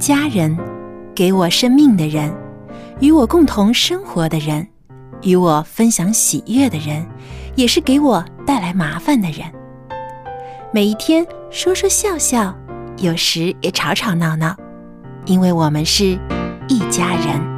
[0.00, 0.56] 家人，
[1.14, 2.34] 给我生命的人，
[3.00, 4.66] 与我共同生活的人，
[5.20, 7.06] 与我分享喜悦的人，
[7.54, 9.46] 也是给我带来麻烦的人。
[10.72, 12.56] 每一天说说笑笑，
[12.96, 14.56] 有时也吵吵闹闹，
[15.26, 16.18] 因为我们是
[16.66, 17.50] 一家人。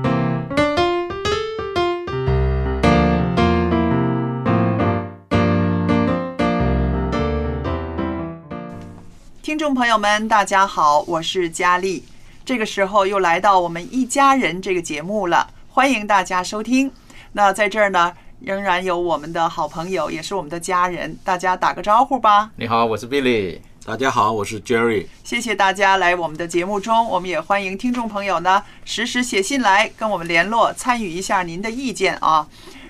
[9.42, 12.02] 听众朋友们，大家好，我是佳丽。
[12.44, 16.90] 这个时候又来到我们一家人这个节目了，欢迎大家收听。
[17.32, 22.50] 那在这儿呢，仍然有我们的好朋友，也是我们的家人，大家打个招呼吧。
[22.56, 23.60] 你好，我是 Billy。
[23.86, 25.06] 大家好，我是 Jerry。
[25.22, 32.48] 谢谢大家来我们的节目中，我们也欢迎听众朋友呢实时写信来跟我们联络，参与一下您的意见啊。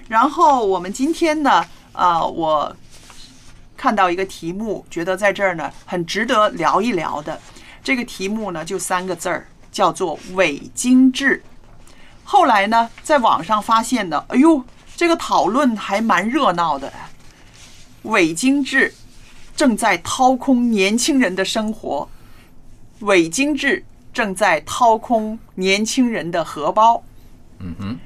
[0.08, 2.74] 然后我们今天呢，啊，我
[3.76, 7.38] 看到一个题目，觉得在这儿呢很值得聊一聊的。
[7.82, 11.42] 这个题目呢就三个字儿，叫做伪精致。
[12.24, 14.64] 后来呢，在网上发现的，哎呦，
[14.96, 16.92] 这个讨论还蛮热闹的。
[18.02, 18.92] 伪精致
[19.56, 22.08] 正在掏空年轻人的生活，
[23.00, 27.02] 伪精致正在掏空年轻人的荷包。
[27.58, 27.98] 嗯哼，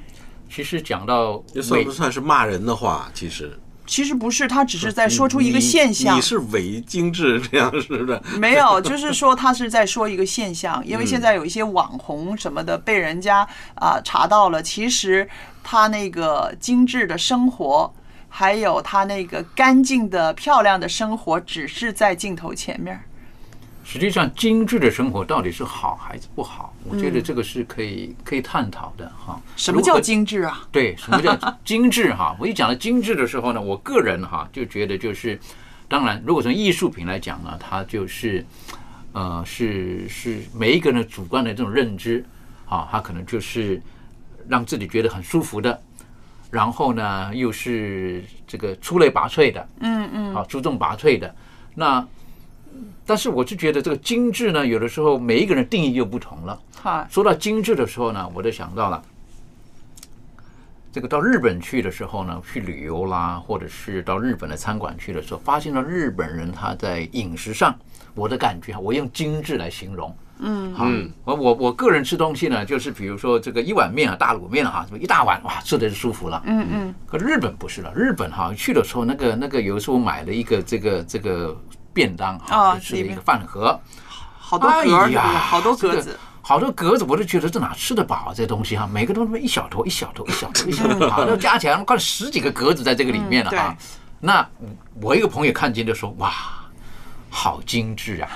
[0.49, 3.09] 其实讲到这算不算是骂人的话？
[3.13, 6.21] 其实其实不是，他只是在说出一个现象你。
[6.21, 8.21] 是伪精致这样似的。
[8.37, 15.27] 没有，就是说他是在说一个现象，因为嗯现在有一些网红什么的被人家啊、查到了，其实
[15.63, 17.93] 他那个精致的生活，
[18.27, 22.99] 还有他那个干净的漂亮的生活，只是在镜头前面。
[23.89, 26.73] 实际上，精致的生活到底是好还是不好？
[26.83, 29.41] 我觉得这个是可以可以探讨的哈。
[29.55, 30.67] 什么叫精致啊？
[30.69, 31.33] 对，什么叫
[31.63, 32.35] 精致哈？
[32.37, 35.39] 我一讲到精致的时候呢，我个人哈就觉得就是，
[35.87, 38.45] 当然，如果从艺术品来讲呢，它就是
[39.13, 42.25] 呃是是每一个人的主观的这种认知
[42.67, 43.81] 啊，它可能就是
[44.49, 45.81] 让自己觉得很舒服的，
[46.51, 51.33] 然后呢又是这个出类拔萃的，嗯嗯，啊，出众拔萃的。
[51.73, 52.05] 那
[53.07, 56.59] 但是我就觉得这个精致呢，有的时候每一个人定义又不同了。
[56.83, 59.01] 哈，说到精致的时候呢，我就想到了，
[60.91, 67.73] 这个到日本去的时候呢，去旅游啦，或者是到日本的餐馆去的时候，发现了日本人他在饮食上，
[68.13, 70.15] 我的感觉哈，我用精致来形容。
[70.39, 70.85] 嗯，好，
[71.23, 76.43] 我我我个人吃东西呢，就是比如说这个一碗面啊，大卤面哈，什么一大碗哇，吃的是舒服了。
[76.45, 81.59] 嗯嗯，可日本不是了，日本哈去的时候，那个那个有时候买了一个这个这个
[81.97, 83.79] 便当哈，啊就吃了一个饭盒，
[84.37, 86.19] 好多格儿，哎对不对呀好多格这个子。
[86.43, 88.33] 好多格子，我都觉得这哪吃得饱啊？
[88.33, 93.77] 这东西哈，每个都他妈一小坨一小坨一小坨一小坨，好， 都加起来快十几个格子在这个里面了嗯啊。
[94.19, 94.49] 那
[95.01, 96.31] 我一个朋友看见就说：“哇，
[97.29, 98.29] 好精致啊！”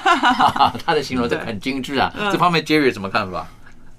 [0.85, 2.11] 他的形容这很精致啊。
[2.17, 3.47] 嗯这方面 Jerry 有什么看法？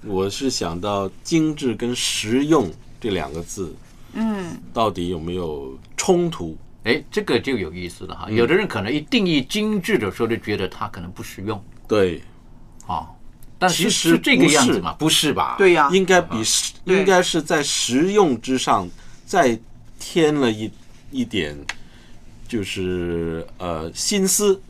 [0.05, 2.71] 我是想到精致跟实用
[3.01, 3.75] 这两个字，
[4.13, 6.55] 嗯，到底有没有冲突？
[6.83, 8.25] 哎，这个就有意思了哈。
[8.29, 12.21] 嗯有的人可能一定义精致的时候，就觉得它可能不实用对，
[12.87, 13.07] 啊。
[13.57, 14.93] 但其实这个是样子吗？
[14.99, 15.55] 不是吧？
[15.57, 16.35] 对呀、应该比
[16.83, 18.89] 应该是在实用之上
[19.25, 19.57] 再
[19.97, 20.69] 添了一
[21.11, 21.57] 一点，
[22.45, 24.61] 就是呃心思，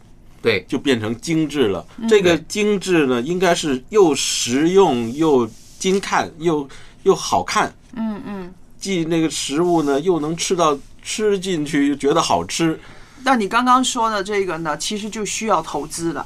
[0.44, 1.84] 对，就变成精致了。
[2.08, 5.50] 这个精致呢，应该是又实用又
[5.80, 6.70] 精看又
[7.02, 8.54] 又好看，嗯嗯。
[8.78, 12.80] 既那个食物呢又能吃到吃进去，又觉得好吃。
[13.24, 16.26] 那你刚刚说的这个呢，其实就需要投资了，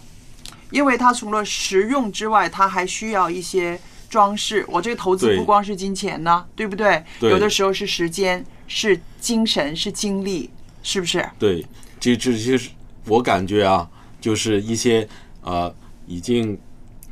[0.71, 3.79] 因为它除了实用之外，它还需要一些
[4.09, 4.65] 装饰。
[4.67, 7.03] 我这个投资不光是金钱呢，对不对？
[7.19, 10.49] 对有的时候是时间，是精神，是精力，
[10.81, 11.27] 是不是？
[11.37, 11.65] 对，
[11.99, 12.69] 这这些是
[13.05, 13.87] 我感觉啊，
[14.19, 15.07] 就是一些
[15.41, 15.73] 呃
[16.07, 16.57] 已经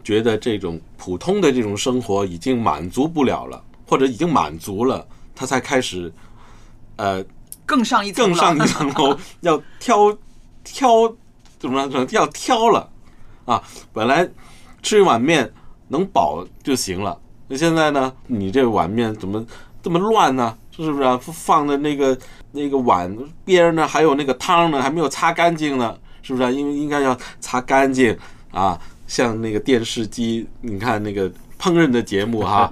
[0.04, 6.12] 觉得这种普通的这种生活已经满足不了了，或者已经满足了，他才开始
[6.96, 7.24] 呃
[7.66, 10.18] 更上一层更上一楼层楼， 要挑
[10.64, 11.14] 挑
[11.58, 12.06] 怎么说？
[12.12, 12.90] 要挑了
[13.46, 13.62] 啊！
[13.92, 14.28] 本来
[14.82, 15.52] 吃一碗面
[15.88, 17.18] 能饱就行了，
[17.48, 18.14] 那现在呢？
[18.28, 19.44] 你这碗面怎么
[19.82, 20.58] 这么乱呢？
[20.72, 21.18] 是不是、啊？
[21.22, 22.18] 放的那个
[22.52, 26.52] 那个碗边儿呢，还有那个汤呢，还没有擦干净呢，是不是、啊？
[26.52, 28.18] 因为应该要擦干净
[28.52, 28.80] 啊！
[29.08, 32.72] 像那个电视机，你看那个烹饪的节目哈，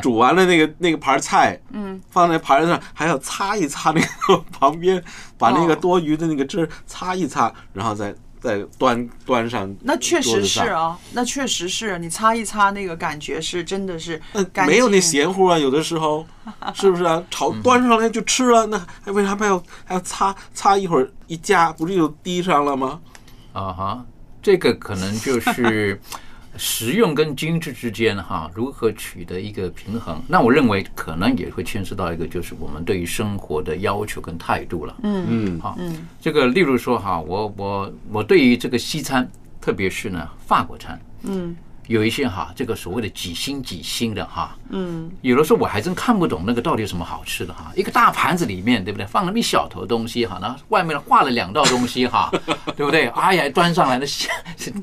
[0.00, 5.02] 煮完了那个那个盘菜，嗯，放在盘上还要擦一擦那个旁边，
[5.36, 9.72] 把那个哦多余的那个汁擦一擦，然后再再端端上。
[9.82, 14.20] 那确实是啊，那确实是你擦一擦，那个感觉是真的是
[14.66, 16.26] 没有那净咸乎啊，有的时候
[16.74, 17.22] 是不是啊？
[17.30, 23.00] 炒端上来就吃了，那还为啥还要还要擦擦一会儿一夹，不是就滴上了吗？
[23.52, 24.04] 啊哈，
[24.40, 26.00] 这个可能就是
[26.56, 30.20] 实用跟精致之间哈，如何取得一个平衡？
[30.28, 34.96] 那我认为可能也会牵涉到一个，就是我们对于生活的要求跟态度了。
[35.02, 35.78] 嗯嗯好，
[36.20, 39.28] 这个例如说哈，我我我对于这个西餐，
[39.60, 41.56] 特别是呢法国餐，嗯
[41.88, 47.72] 有一些哈，这个所谓的几星几星的哈，嗯，有的时候我还真看不懂那个到底有什么好吃的哈。
[47.74, 49.06] 一个大盘子里面，对不对？
[49.06, 52.30] 放那么一小坨东西哈，然后外面画了两道东西哈，
[52.76, 53.08] 对不对？
[53.08, 54.30] 哎呀，端上来的 吓，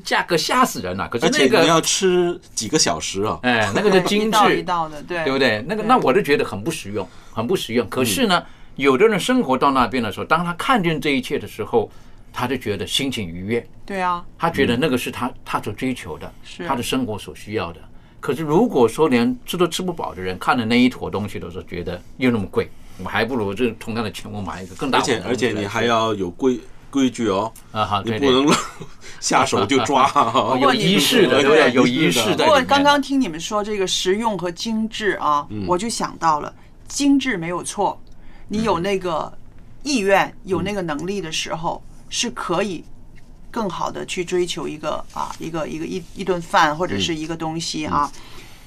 [0.04, 1.08] 价格吓死人了。
[1.08, 3.38] 可是那个，你要吃几个小时啊？
[3.42, 5.64] 哎，那个叫精致 一致，道的，对对不对？
[5.66, 7.88] 那个那我就觉得很不实用，很不实用。
[7.88, 8.42] 可是呢，
[8.76, 11.90] 有的人生活到那边的时候，当他看见这一切的时候，
[12.32, 13.66] 他就觉得心情愉悦。
[13.84, 17.80] 对啊，他觉得那个是他他所追求的，是他的生活所需要的。
[18.20, 22.70] 可是如果说连吃都吃不饱的人，看了那一坨东西的时候，觉得又那么贵，
[23.02, 25.22] 我还不如这同样的钱我买一个更大而且。
[25.26, 26.60] 而且你还要有规
[26.90, 28.56] 规矩哦，啊哈，对对，你不能
[29.20, 30.58] 下手就抓哦。
[30.60, 31.72] 有仪式的，对？
[31.72, 32.44] 有仪式的。
[32.44, 36.54] 不过刚刚听你们说这个实用和精致啊，我就想到了，
[36.86, 37.98] 精致没有错，
[38.48, 39.32] 你有那个
[39.82, 42.84] 意愿、有那个能力的时候，是可以
[43.50, 48.12] 更好的去追求一个啊一个一个一一顿饭或者是一个东西啊。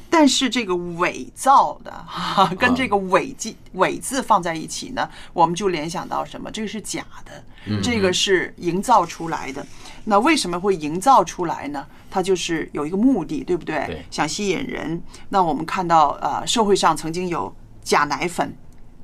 [0.09, 6.51] 但是这个伪造的哈、跟这个伪字伪字放在一起呢，我们就联想到什么？
[6.51, 9.65] 这个是假的，这个是营造出来的。
[10.03, 11.87] 那为什么会营造出来呢？
[12.11, 13.87] 它就是有一个目的，对不对？
[13.87, 15.01] 对想吸引人。
[15.29, 17.51] 那我们看到呃，社会上曾经有
[17.81, 18.55] 假奶粉、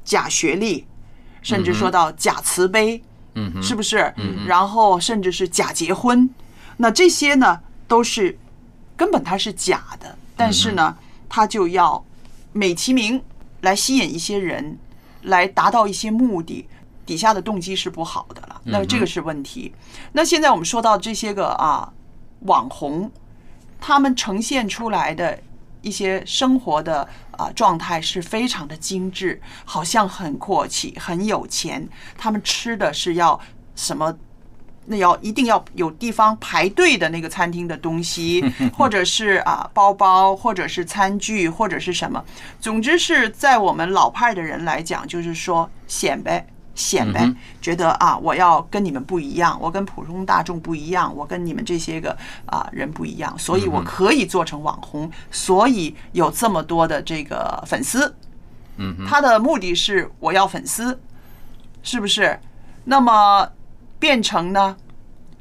[0.03, 0.85] 假学历，
[1.41, 3.01] 甚至说到假慈悲，
[3.55, 4.13] 嗯，是不是？
[4.45, 6.29] 然后甚至是假结婚，
[6.77, 8.37] 那这些呢都是
[8.97, 10.97] 根本它是假的，但是呢，
[11.27, 12.03] 它就要
[12.51, 13.21] 美其名
[13.61, 14.77] 来吸引一些人，
[15.23, 16.67] 来达到一些目的，
[17.05, 19.73] 底下的动机是不好的了，那这个是问题。
[20.11, 21.91] 那现在我们说到这些个啊
[22.41, 23.11] 网红，
[23.79, 25.39] 他们呈现出来的
[25.81, 31.87] 一些生活的啊状态是非常的精致，好像很阔气、很有钱。
[32.17, 33.39] 他们吃的是要
[33.75, 34.17] 什么？
[34.91, 38.43] 那要一定要有地方排队的那个餐厅的东西，
[38.75, 42.25] 或者是啊包包，或者是餐具，或者是什么。
[42.59, 46.43] 总之是在我们老派的人来讲，就是说显摆。
[46.79, 58.15] 显摆嗯，觉得啊，我要跟你们不一样，我跟普通大众不一样，我跟你们这些个啊人不一样，所以我可以做成网红，所以有这么多的这个粉丝。
[58.77, 60.97] 嗯哼，他的目的是我要粉丝，
[61.83, 62.39] 是不是？
[62.85, 63.45] 那么
[63.99, 64.77] 变成呢，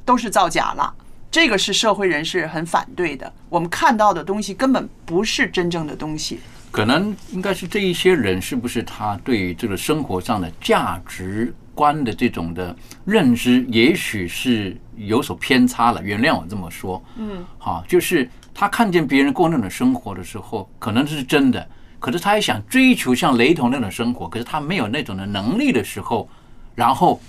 [0.03, 0.93] 都是造假了。
[1.31, 3.31] 这个是社会人士很反对的。
[3.47, 6.41] 我们看到的东西根本不是真正的东西。
[6.71, 16.03] 可能应该是这一些人是不是他对于这个生活上的价值观的这种的认知，也许是有所偏差了。
[16.03, 21.67] 原谅我这么说，嗯，好，就是他看见别人过那种生活的时候，可能是真的，
[21.99, 26.29] 可是他也想追求像雷同那种生活，可是他没有那种的能力的时候，
[26.75, 27.19] 然后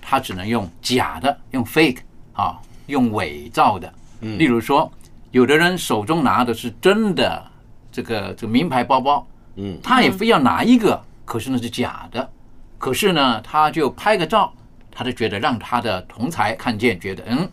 [0.00, 1.98] 他只能用假的，用 fake
[2.34, 3.92] 啊，用伪造的。
[4.20, 4.90] 例如说，
[5.30, 7.44] 有的人手中拿的是真的
[7.96, 12.30] 这个这个名牌包包，嗯，他也非要拿一个，可是那是假的。
[12.76, 14.52] 可是呢，他就拍个照，
[14.90, 17.48] 他就觉得让他的同才看见，觉得嗯，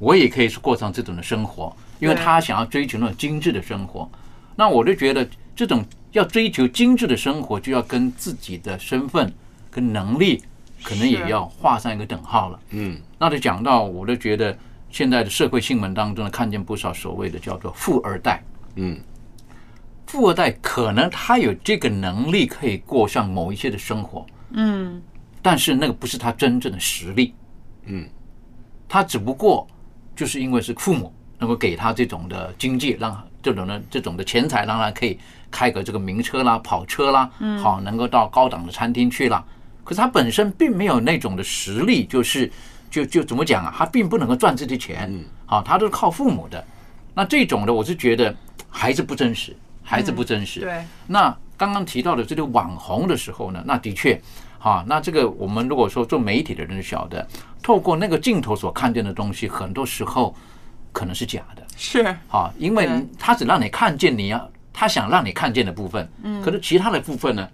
[0.00, 4.10] 我也可以是过上这种的生活，因为他想要追求那种精致的生活。
[4.56, 5.24] 那我就觉得
[5.54, 9.32] 这种要追求精致的生活，就要跟自己的身份
[9.70, 10.42] 跟能力，
[10.82, 12.58] 可能也要画上一个等号了。
[12.70, 14.58] 嗯，那就讲到，我就觉得
[14.90, 18.42] 现在的社会新闻当中呢，看见不少所谓的叫做富二代。
[18.74, 18.98] 嗯，
[20.06, 25.02] 富二代可能他有这个能力，可以过上某一些的生活，嗯，
[25.42, 27.34] 但是那个不是他真正的实力。
[27.86, 28.08] 嗯，
[28.88, 29.66] 他只不过
[30.14, 35.18] 就是因为是父母能够给他这种的经济，让这种的这种的钱财，让他可以
[35.50, 37.30] 开个这个名车啦、跑车啦，
[37.62, 39.44] 好，能够到高档的餐厅去啦。
[39.84, 42.50] 可是他本身并没有那种的实力，就是
[42.90, 43.72] 就就怎么讲啊？
[43.76, 46.64] 他并不能够赚这些钱，嗯好，他都是靠父母的。
[47.14, 48.34] 那这种的，我是觉得
[48.68, 49.56] 还是不真实，
[49.86, 50.60] 还是不真实。
[50.60, 54.20] 对，那刚刚提到的这个网红的时候呢，那的确，
[54.58, 57.26] 哈，那这个我们如果说做媒体的人晓得，
[57.62, 60.34] 透过那个镜头所看见的东西，很多时候
[60.92, 62.02] 可能是假的，是。
[62.28, 62.88] 哈，因为
[63.18, 67.48] 他只让你看见你要他想让你看见的部分，嗯，可是其他的部分呢，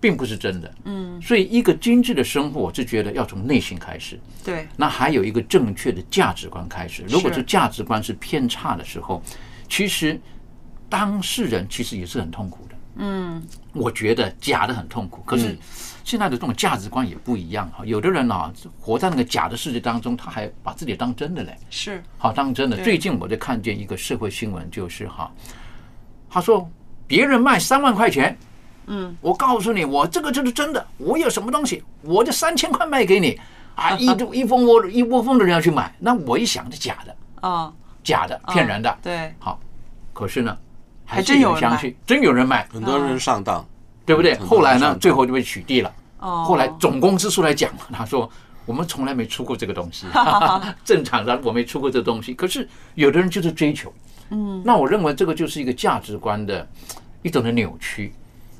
[0.00, 7.02] 并不是真的，嗯，所以一个精致的生活，我是觉得要从内心开始，对，那还有一个正确的价值观开始。
[7.08, 7.36] 如果是。
[7.38, 9.20] 这价值观是偏差的时候，
[9.68, 10.20] 其实
[10.92, 12.74] 当事人其实也是很痛苦的。
[12.96, 15.58] 嗯，我觉得假的很痛苦，可嗯是
[16.04, 17.82] 现在的这种价值观也不一样哈。
[17.86, 21.56] 有的人啊，活在那个假的世界当中，他还把自己当真的嘞。
[21.70, 22.76] 是好，当真的。
[22.84, 25.32] 最近我就看见一个社会新闻，就是哈，
[26.28, 26.68] 他说
[27.06, 28.36] 别人卖三万块钱，
[28.88, 33.40] 嗯，我告诉你，我这个就是真的，我有什么东西，我就三千块卖给你
[33.74, 37.16] 啊， 一一蜂窝一窝蜂的人要去买，那我一想是假的，
[37.48, 37.72] 啊，
[38.04, 38.98] 假的，骗人的。
[39.00, 39.58] 对，好，
[40.12, 40.54] 可是呢，
[41.04, 43.64] 还真有人买相信，真有人买，很多人上当，
[44.06, 44.34] 对不对？
[44.38, 45.92] 后来呢，最后就被取缔了。
[46.18, 48.30] 哦，后来总公司出来讲，他说
[48.64, 50.06] 我们从来没出过这个东西，
[50.84, 52.32] 正常的我没出过这东西。
[52.32, 53.92] 可是有的人就是追求，
[54.30, 56.66] 嗯，那我认为这个就是一个价值观的
[57.22, 58.12] 一种的扭曲。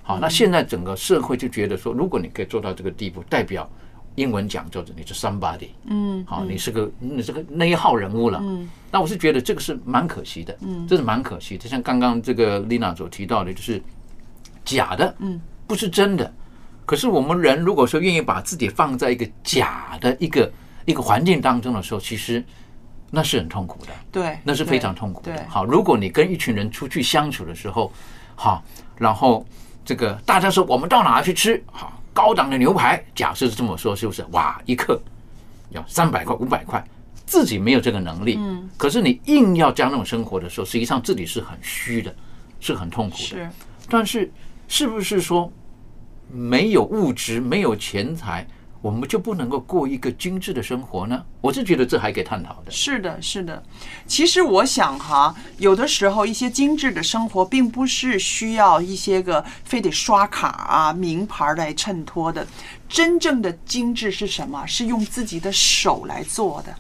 [0.03, 3.71] 好，那现在整个社会就觉得说，如果你可以做到这个地步，代表
[4.15, 11.69] 英文讲叫做你是 somebody，嗯，好，你是个你是个那一号人物了，嗯，那我是觉得这个是蛮可惜的，嗯，这是蛮可惜的。
[11.69, 13.83] 像刚刚这个丽娜所提到的，就是
[14.65, 16.33] 假的，嗯，不是真的。
[16.85, 20.53] 可是我们人如果说愿意把自己放在一个假的一个
[20.85, 22.45] 一个环境当中的时候，其实
[23.11, 25.47] 那是很痛苦的，对，那是非常痛苦的。
[25.49, 27.91] 好，如果你跟一群人出去相处的时候，
[28.35, 28.63] 好，
[28.97, 29.47] 然后
[29.85, 31.63] 这个大家说我们到哪去吃？
[31.71, 34.25] 好高档的牛排，假设是这么说，是不是？
[34.33, 35.01] 哇，一克
[35.71, 36.85] 要三百块、五百块，
[37.27, 42.15] 自己没有这个能力，嗯，可是你硬要加那种生活的时候，实际上自己是很虚的，
[42.61, 43.23] 是很痛苦的。
[43.23, 43.51] 是
[43.89, 44.31] 但是
[44.69, 45.51] 是不是说
[46.31, 48.47] 没有物质、没有钱财，
[48.83, 51.25] 我们就不能够过一个精致的生活呢？
[51.41, 52.71] 我是觉得这还可以探讨的。
[52.71, 53.63] 是的，是的。
[54.09, 62.45] 其实我想哈，有的时候一些精致的生活，并不是需要一些个非得刷卡啊、名牌来衬托的。
[62.89, 64.67] 真正的精致是什么？
[64.67, 66.75] 是用自己的手来做的，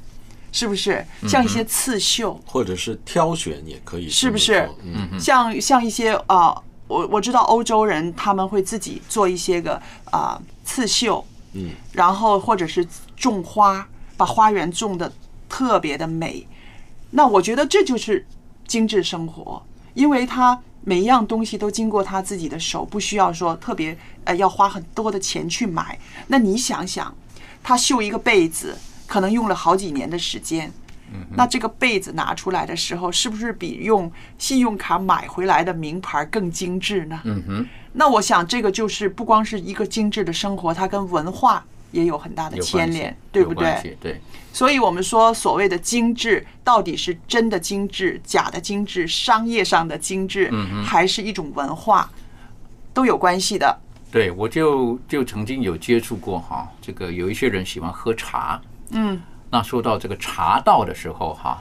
[0.50, 1.06] 是不是？
[1.28, 6.54] 像一些刺绣，或者是挑选也可以是不是嗯，像像一些啊、
[6.88, 9.80] 我我知道欧洲人他们会自己做一些个
[10.10, 15.12] 啊、刺绣，嗯，然后或者是种花，把花园种的
[15.48, 16.46] 特别的美。
[17.10, 18.26] 那我觉得这就是
[18.66, 19.62] 精致生活，
[19.94, 25.98] 因为他每一样东西都经过他自己的手，不需要说特别呃要花很多的钱去买。
[26.28, 27.14] 那你想想，
[27.62, 30.72] 他绣一个被子，可能用了好几年的时间。
[31.34, 37.20] 那这个被子拿出来的时候，是不是比用信用卡买回来的名牌更精致呢？
[37.24, 43.96] 嗯哼，那我想，这个就是不光是一个精致的生活，它跟文化也有很大的牵连，对不对？
[44.00, 44.20] 对，
[44.52, 50.50] 所以我们说，所谓的精致，到底是真的精致、假的精致、商业上的精致，
[50.84, 52.10] 还是一种文化，
[52.94, 53.78] 都有关系的。
[54.10, 59.20] 对，我就就曾经有接触过哈，这个有一些人喜欢喝茶，嗯，
[59.52, 61.60] 那说到这个茶道的时候哈，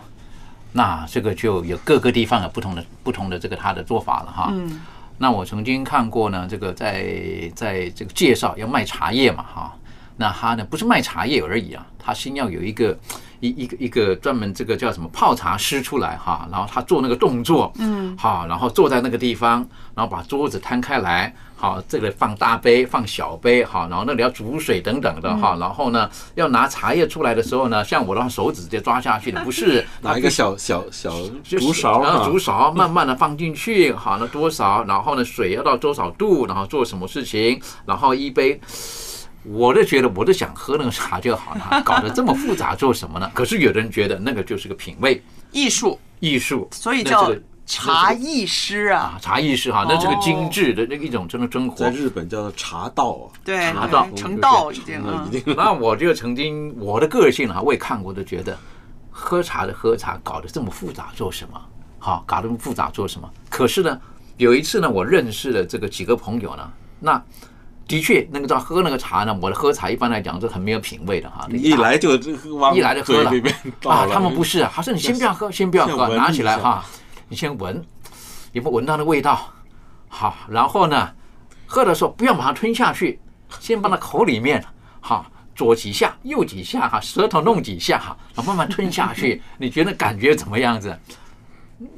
[0.71, 4.49] 那这个就有各个地方有不同的不同的这个他的做法了哈。
[4.53, 4.79] 嗯，
[5.17, 9.75] 那我曾经看过呢，这个在在这个介绍要卖茶叶嘛哈，
[10.15, 12.97] 那他呢不是卖茶叶而已啊，他先要有一个
[13.41, 31.11] 一一个一个专门这个叫什么泡茶师出来哈，然后他做那个动作，嗯，好，然后坐在那个地方，然后把桌子摊开来，好，这个放大杯放小杯，好，然后那里要煮水等等的哈，然后呢要拿茶叶出来的时候呢，像我的话手指直接抓下去的， 不是拿一个小小小
[31.43, 38.59] 就是竹勺然后啊竹勺 慢慢的放进去，好，那多少，然后呢水要到多少度，然后做什么事情，然后一杯。
[39.43, 43.27] 我都觉得，我都想喝那个茶就好了， 搞得这么复杂做什么呢？
[43.33, 45.19] 可是有的人觉得那个就是个品味
[45.51, 49.15] 艺术，艺术，所以叫这个茶艺师啊。
[49.15, 51.89] 啊茶艺师哈，那这个哦精致的那一种真的生活在。
[51.91, 58.57] 日本叫做茶道啊，对，茶道成道已经嗯嗯已经那我就曾经我的个性哈，我也看过，都觉得
[59.09, 61.61] 喝茶的喝茶搞得这么复杂做什么？
[61.99, 63.29] 好，搞得这么复杂做什么？
[63.49, 63.99] 可是呢，
[64.37, 66.67] 有一次呢，我认识了这个几个朋友呢，
[66.99, 67.23] 那
[67.87, 71.45] 的确，那个叫喝那个茶呢，我的喝茶一般来讲是很没有品味的哈。
[71.51, 72.15] 一来就
[72.73, 73.31] 一来就喝了
[73.83, 76.83] 啊，他们不是啊，他说你先不要喝，先不要喝， 拿起来哈，
[77.31, 77.81] 你先闻，
[78.51, 79.53] 有没有闻到那味道？
[80.09, 81.09] 好，然后呢，
[81.65, 83.21] 喝的时候不要马上吞下去，
[83.57, 84.61] 先放到口里面，
[84.99, 90.93] 好，左几下，右几下哈，舌头弄几下哈，然后慢慢吞下去， 你觉得感觉怎么样子？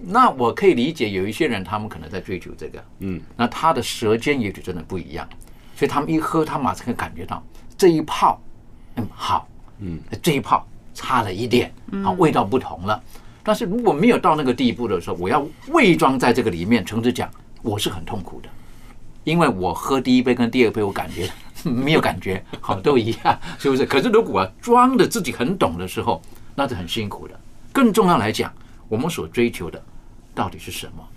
[0.04, 5.28] 那我可以理解，有一些人他们可能在追求这个，嗯，那他的舌尖也许真的不一样，
[5.76, 7.44] 所以他们一喝，他马上可以感觉到
[7.76, 8.40] 这一泡，
[8.98, 9.48] 嗯，好，
[9.80, 10.64] 嗯，这一泡
[10.94, 11.74] 差了一点，
[12.06, 13.02] 啊，味道不同了。
[13.44, 17.30] 但是如果没有到那个地步的时候，我要伪装在这个里面，诚实讲，
[17.62, 18.50] 我是很痛苦的，
[19.26, 21.30] 因为我喝第一杯跟第二杯，我感觉
[21.64, 23.86] 没有感觉，好都一样，是不是？
[23.86, 26.22] 可是如果装的自己很懂的时候，
[26.56, 27.40] 那是很辛苦的。
[27.72, 28.54] 更重要来讲，
[28.88, 29.82] 我们所追求的
[30.34, 31.08] 到底是什么？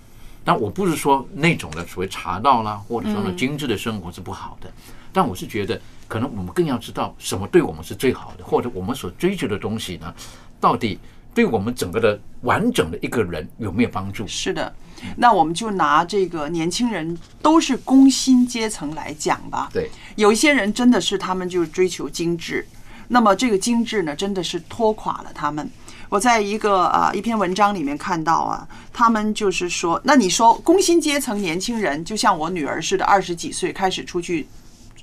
[0.44, 4.70] 但我不是说那种的所谓茶道啦，或者说呢精致的生活是不好的，
[5.12, 10.14] 但我是觉得，可能我们更要知道什么对我们是最好的，或者我们所追求的东西呢，
[10.60, 10.98] 到底
[11.36, 14.26] 对我们整个的完整的一个人有没有帮助？
[14.26, 14.74] 是的，
[15.18, 19.68] 那我们就拿这个年轻人都是工薪阶层来讲吧。
[19.70, 22.66] 对，有一些人真的是他们就追求精致，
[23.08, 25.70] 那么这个精致呢，真的是拖垮了他们。
[26.08, 34.48] 我在一个啊一篇文章里面看到啊，他们就是说，那你说工薪阶层年轻人，就像我女儿似的，二十几岁开始出去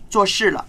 [0.10, 0.66] 做事了，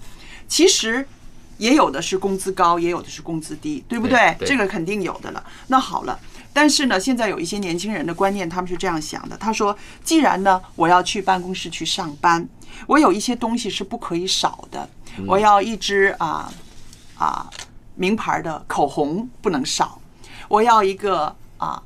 [0.47, 1.09] 其实
[1.58, 4.34] 也有的是工资高，也有的是工资低，对不对？
[4.38, 5.44] 对对这个肯定有的了。
[5.68, 6.18] 那好了。
[6.52, 9.37] 但是呢，现在有一些年轻人的观念，他们是这样想的。
[9.37, 12.49] 他说，既然呢，我要去办公室去上班，
[12.87, 14.88] 我有一些东西是不可以少的。
[15.26, 16.49] 我要一支啊
[17.18, 17.50] 啊
[17.96, 20.00] 名牌的口红不能少，
[20.46, 21.82] 我要一个啊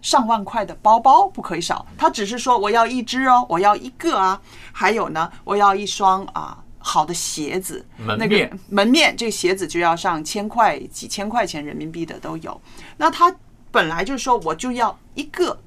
[0.00, 1.84] 上万块的包包不可以少。
[1.98, 4.40] 他只是说我要一只哦，我要一个啊。
[4.70, 12.60] 还有呢，我要一双啊好的鞋子，那门面个门面这个鞋子就要上千块、几千块钱人民币的都有。
[12.96, 13.34] 那他
[13.70, 15.58] 本来就是说我就要一个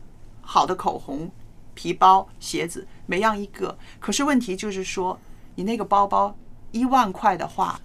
[0.41, 1.31] 好的口红、
[1.73, 3.75] 皮包、鞋子，每样一个。
[3.99, 5.19] 可是问题就是说，
[5.55, 6.37] 你那个包包
[6.71, 7.79] 一万块的话，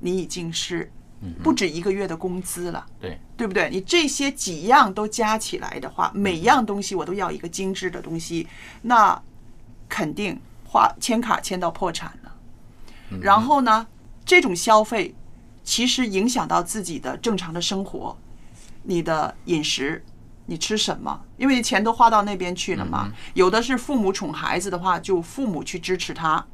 [0.00, 0.90] 你已经是
[1.42, 2.84] 不止一个月的工资了。
[3.00, 3.70] 对，对不对？
[3.70, 8.46] 你这些几样都加起来的话，每样东西我都要一个精致的东西，
[8.82, 9.22] 那
[9.88, 12.21] 肯定花签卡签到破产了。
[13.20, 13.86] 然后呢，
[14.24, 15.14] 这种消费
[15.62, 18.16] 其实影响到自己的正常的生活，
[18.84, 20.04] 你的饮食，
[20.46, 21.20] 你吃什么？
[21.36, 23.12] 因为钱都花到那边去了嘛。
[23.34, 26.44] 有的是父母宠孩子的话，就父母去支持他，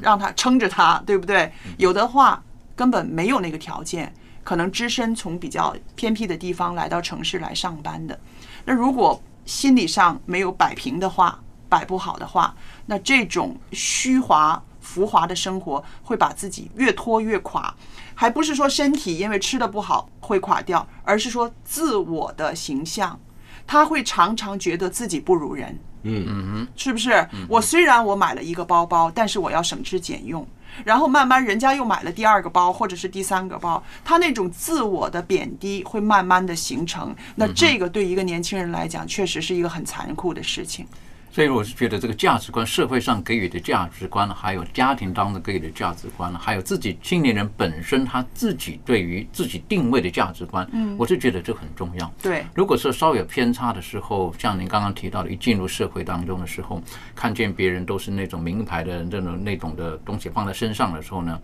[0.00, 1.52] 让他撑着他，对不对？
[1.78, 2.42] 有的话
[2.76, 4.12] 根本没有那个条件，
[4.44, 8.18] 可能只身从比较偏僻的地方来到城市来上班的。
[8.64, 12.54] 那如果心理上没有摆平的话，摆不好的话，
[12.86, 17.74] 那这种虚华浮华的生活会把自己越拖越垮。
[18.14, 23.18] 还不是说身体因为吃的不好会垮掉，而是说自我的形象，
[23.66, 25.78] 他会常常觉得自己不如人。
[26.04, 27.26] 嗯嗯嗯是不是？
[27.48, 30.46] 我虽然我买了一个包包，但是我要省吃俭用，
[30.84, 37.14] 然后慢慢人家又买了第二个包或者是第三个包，他那种自我的贬低会慢慢的形成。
[37.36, 40.86] 那这个对一个年轻人来讲，确实是一个很残酷的事情。
[41.32, 52.12] 所以我是觉得这个价值观，社会上给予的价值观，还有家庭当中给予的价值观，还有自己青年人本身他自己对于自己定位的价值观，嗯，我是觉得这很重要。
[52.22, 56.82] 对，如果说稍有偏差的时候，像您刚刚提到的，一进入社会当中的时候，
[57.14, 61.40] 看见别人都是那种名牌的那种那种的东西放在身上的时候呢，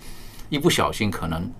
[0.50, 1.50] 一不小心可能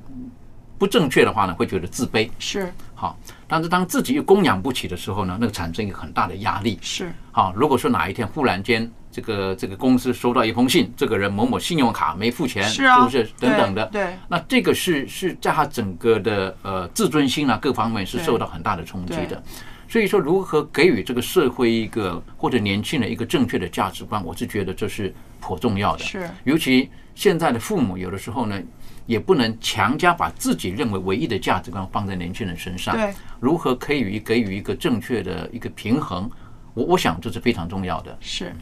[0.79, 2.31] 不正确的话呢，会觉得自卑。
[2.39, 6.79] 是好，但是当自己又供养不起的时候呢，那个产生一个很大的压力。
[6.81, 13.87] 是，好，如果说哪一天忽然间这个这个公司收到一封信，这个人某某信用卡没付钱，是啊不是等等的？
[13.87, 19.43] 对对那这个是是在他整个的呃自尊心啊各方面是受到很大的冲击的。
[19.91, 26.05] 所以说，如何给予这个社会一个或者年轻人一个正确的价值观，我是觉得这是颇重要的。
[26.05, 28.61] 是尤其现在的父母有的时候呢，
[29.09, 32.95] 也不能强加把自己认为唯一的价值观放在年轻人身上。
[32.95, 36.31] 对，如何可以给予一个正确的一个平衡，
[36.75, 38.17] 我我想这是非常重要的。
[38.21, 38.53] 是。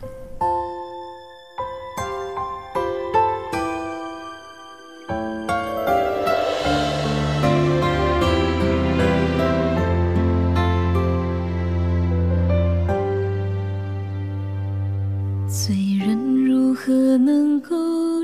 [15.49, 17.75] 罪人如何能构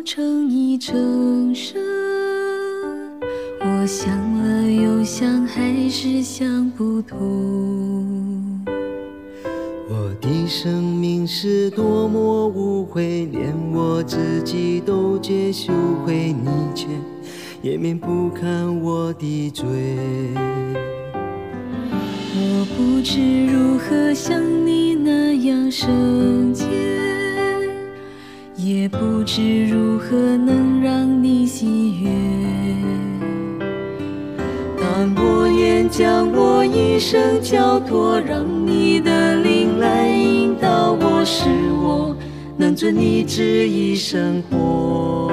[0.05, 1.77] 成一城市？
[3.61, 4.11] 我想
[4.43, 8.67] 了又想，还是想不通。
[9.89, 15.73] 我的生命是多么无悔，连我自己都觉羞
[16.05, 16.89] 愧，你却
[17.63, 19.67] 也免不看我的罪。
[22.35, 26.65] 我不知如何像你那样圣洁，
[28.65, 32.11] 也不知如何能让你喜悦。
[34.79, 42.17] 但我愿将我一生交托，让你的灵来引导我，使我
[42.57, 45.33] 能遵你旨意生活。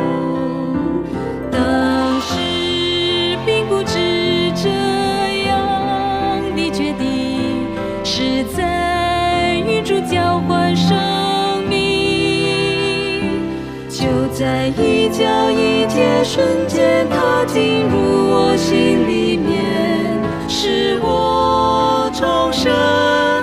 [14.39, 23.38] 在一脚一阶瞬间，它进入我心里面，使我重生。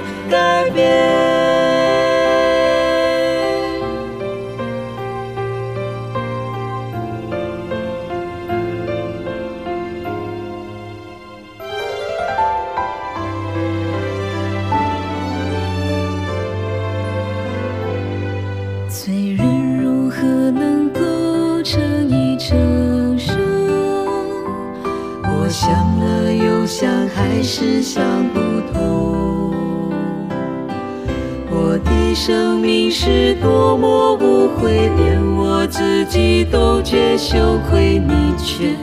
[32.27, 37.39] 生命是多么无悔，连我自己都觉羞
[37.71, 38.75] 愧，你却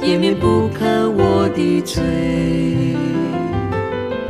[0.00, 2.00] 也免不看我的罪。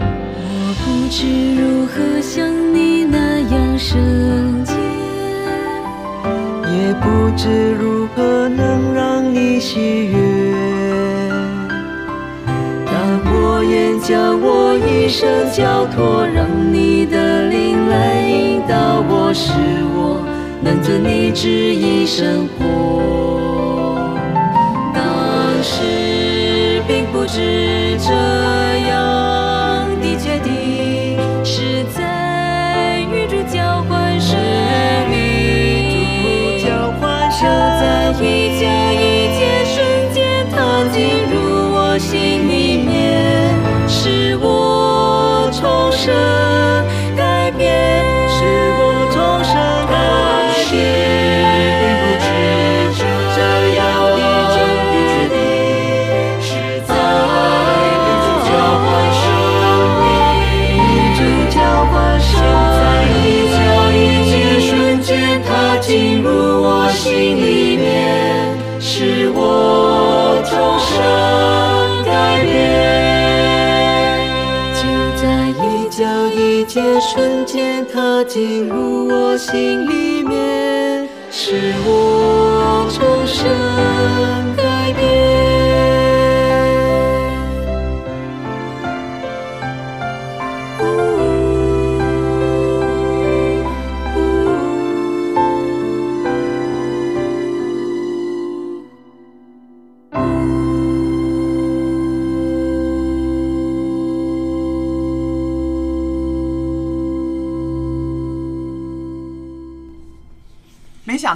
[0.00, 4.72] 我不知如何像你那样圣洁，
[6.64, 10.16] 也不知如何能让你喜悦。
[12.87, 17.41] 但我愿将我一生交托，让你的
[18.72, 19.52] 道我，是
[19.94, 20.24] 我
[20.62, 24.16] 能遵你旨意生活。
[24.94, 27.71] 当时并不知
[78.32, 80.01] 进入我心里。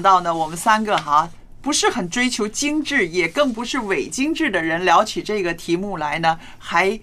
[0.06, 1.28] 到呢，我们三个哈
[1.60, 7.00] 不是很追求精致，也更不是伪精致的人，聊起这个题目来呢，还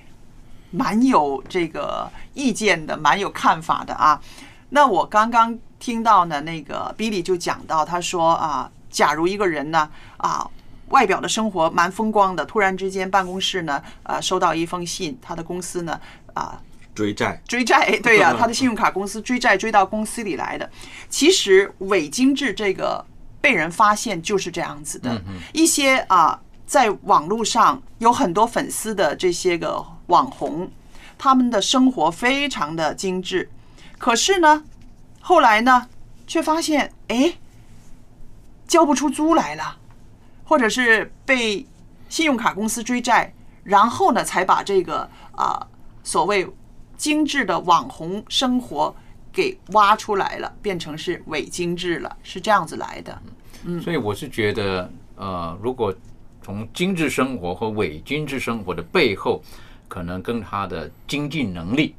[0.71, 4.21] 蛮有这个意见的，蛮有看法的啊。
[4.69, 10.49] 那我刚刚听到呢，那个 Billy 就讲到，他说啊，假如一个人呢啊。
[10.89, 15.99] 外表的生活蛮风光的，突然之间办公室呢，呃，收到一封信，他的公司呢，
[16.35, 16.61] 啊、
[16.93, 20.69] 追债，追债， 对呀、他的信用卡公司追债追到公司里来的。
[21.09, 23.03] 其实伪精致这个
[23.41, 25.21] 被人发现就是这样子的，
[25.53, 30.71] 一些啊，在网络上有很多粉丝的这些个网红，
[31.17, 33.49] 他们的生活非常的精致，
[33.97, 34.63] 可是呢，
[35.19, 35.87] 后来呢，
[36.27, 37.33] 却发现哎，
[38.67, 39.77] 交不出租来了，
[40.45, 41.65] 或者是被
[42.09, 45.67] 信用卡公司追债，然后呢，才把这个啊、
[46.03, 46.47] 所谓
[47.03, 48.95] 精致的网红生活
[49.29, 53.21] 给挖出来了，变成是伪精致了，是这样子来的。
[53.65, 55.93] 嗯所以我是觉得，呃，如果
[56.41, 59.43] 从精致生活和伪精致生活的背后，
[59.89, 61.93] 可能跟他的经济能力，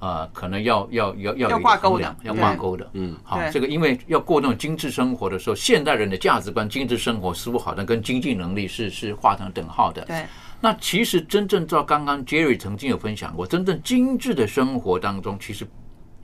[0.00, 2.90] 啊，可能要要要要挂钩的要挂钩的。
[2.94, 10.04] 嗯，好，这个因为要过那种精致生活的时候，现代人的价值观，精致生活似乎好像跟经济能力是是画上等号的。
[10.06, 10.26] 对，
[10.64, 15.68] 那其实真正照刚刚 Jerry 曾经有分享过，真正精致的生活当中，其实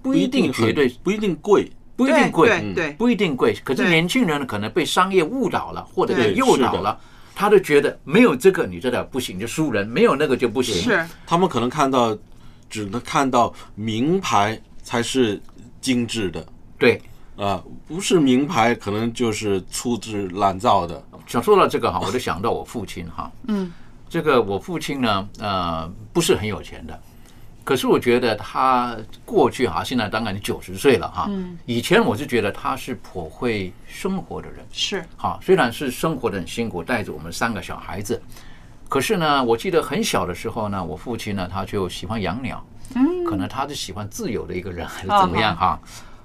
[0.01, 3.53] 不一定绝对不一定贵，不一定贵，对对不一定贵。
[3.63, 6.99] 可是年轻人可能被商业误导了，或者是诱导了，
[7.35, 10.75] 他就觉得没有这个你这点不行就输人，没有那个就不行。
[10.75, 12.17] 是他们可能看到
[12.71, 15.39] 只能看到名牌才是
[15.83, 16.47] 精致的
[16.79, 16.99] 对。
[17.37, 21.03] 啊，不是名牌可能就是粗制滥造的。
[21.27, 23.73] 想说到这个哈，我就想到我父亲哈，嗯，
[24.11, 27.01] 这个我父亲呢，呃，不是很有钱的，
[27.63, 35.05] 可是我觉得他过去哈，现在当然九十岁了哈，嗯，以前我是觉得他是颇会生活的人，是。
[35.17, 38.21] 哈，虽然是生活的很辛苦，带着我们三个小孩子，
[38.89, 45.79] 可是呢，我记得很小的时候呢，我父亲呢他就喜欢养鸟，嗯，可能他是喜欢自由的一个人还是怎么样哈，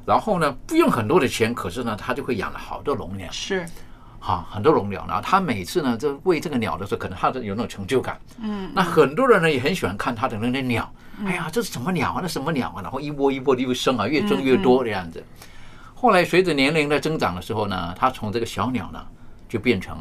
[0.07, 3.63] 然后呢不用很多的钱，可是呢他就会养了好多笼鸟，是
[4.25, 8.19] 哈，很多笼鸟，然后他每次呢，就喂这个鸟的时候，可能他的有那种成就感。
[8.41, 10.91] 嗯，那很多人呢也很喜欢看他的那些鸟。
[11.23, 12.19] 哎呀，这是什么鸟啊？
[12.23, 12.81] 那什么鸟啊？
[12.81, 15.23] 然后一窝一窝的又生啊，越生越多这样子。
[15.93, 18.99] 后来随着年龄的增长的时候呢，他从这个小鸟呢，
[19.47, 19.95] 就变成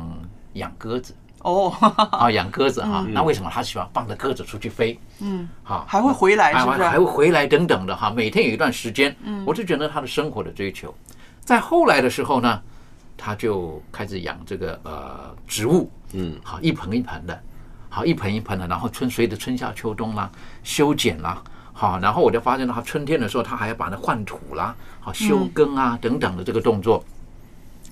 [0.54, 1.70] 养鸽子哦，
[2.10, 3.04] 啊，养鸽子哈。
[3.10, 4.98] 那为什么他喜欢放着鸽子出去飞？
[5.20, 6.82] 嗯，好，还会回来是不是？
[6.82, 10.94] 还会回来等等的哈，每天有一段时间，我就觉得他的生活的追求。
[11.40, 12.58] 在后来的时候呢，
[13.16, 17.42] 他就开始养这个呃植物，嗯，好一盆一盆的，
[17.88, 20.30] 好一盆一盆的，然后春随着春夏秋冬啦，
[20.62, 27.04] 修剪啦，好，然后我就发现他春天的时候，他还要把那换土啦，好修根啊等等的这个动作，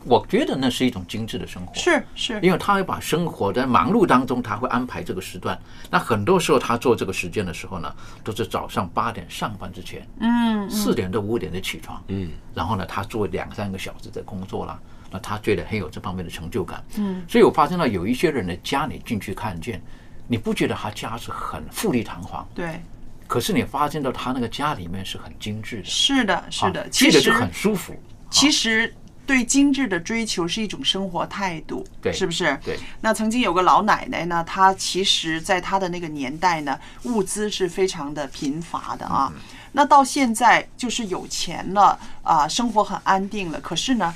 [0.04, 5.56] 我觉得那是一种精致的生活，是是，因为他会把生活在忙碌当中，他会安排这个时段。
[5.90, 14.76] 那很多时候他做这个时间的时候呢，都是早上八点上班之前，嗯，四点到五点的起床，嗯，然后呢，他做两三个小时的工作啦，
[15.12, 19.79] 那他觉得很有这方面的成就感，嗯，所以我发现到有一些人的家里进去看见，
[20.27, 22.81] 你不觉得他家是很富丽堂皇，对，
[23.27, 27.94] 可是你发现到他那个家里面是很精致的，是的，是的啊，其实很舒服，
[28.31, 28.94] 其实
[29.27, 32.59] 对精致的追求是一种生活态度，对是不是？
[32.64, 32.79] 对。
[33.03, 39.31] 那曾经有个老奶奶呢，她其实在她的那个年代呢，物资是非常的贫乏的啊。
[39.72, 44.14] 那到现在就是有钱了啊，生活很安定了，可是呢。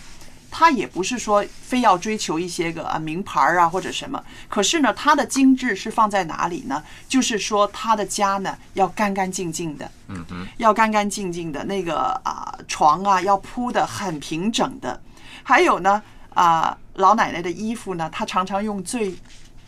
[0.50, 6.82] 她也不是说非要追求一些个啊名牌啊或者什么，可是呢，她的精致是放在哪里呢？
[7.08, 15.00] 就是说她的家呢要干干净净的，嗯哼，要干干净净的，那个啊床啊要铺的很平整的，
[15.42, 16.02] 还有呢
[16.34, 19.14] 啊老奶奶的衣服呢，她常常用最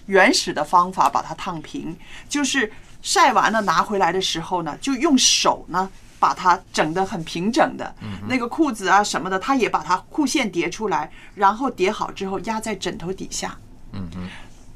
[0.07, 1.95] 原始的方法把它烫平，
[2.29, 7.95] 就是晒完了拿回来的时候呢，就用手呢把它整得很平整的，
[8.29, 13.57] 那个裤子啊什么的，他也把它裤线叠出来，然后叠好之后压在枕头底下。
[13.93, 14.29] 嗯哼，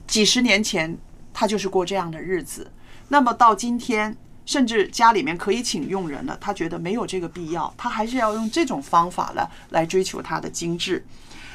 [0.06, 0.96] 几十年前，
[1.32, 2.70] 他就是过这样的日子。
[3.08, 11.04] 那么到今天，甚至家里面可以请佣人了，他觉得没有这个必要，他还是要用这种方法了来追求他的精致。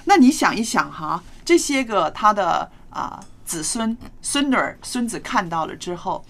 [0.06, 6.24] 那你想一想哈，这些个他的啊子孙、孙女儿、孙子看到了之后，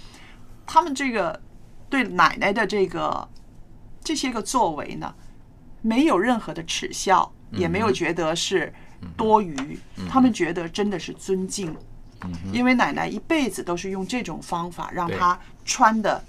[0.66, 1.40] 他们这个
[1.90, 3.28] 对奶奶的这个
[4.04, 5.14] 这些个作为呢，
[5.82, 8.74] 没有任何的耻笑，也没有觉得是
[9.16, 9.78] 多余，
[10.10, 11.76] 他们觉得真的是尊敬。
[12.52, 15.16] 因为奶奶一辈子都是用这种方法让对。
[15.18, 16.24] 她穿的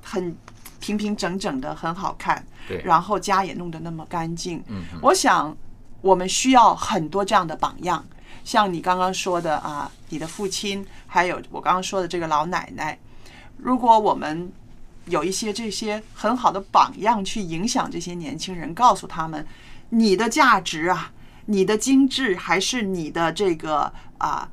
[0.00, 0.36] 很
[0.78, 2.80] 平平整整的，很好看，对。
[2.84, 4.62] 然后家也弄得那么干净。
[4.68, 5.56] 嗯我想
[6.00, 8.04] 我们需要很多这样的榜样，
[8.44, 12.96] 像你刚刚说的啊，你的父亲，还有我刚刚说的这个老奶奶。
[13.56, 14.50] 如果我们
[15.06, 19.46] 有一些这些很好的榜样去影响这些年轻人，告诉他们
[19.90, 21.12] 你的价值啊，
[21.46, 24.50] 你的精致还是你的这个啊。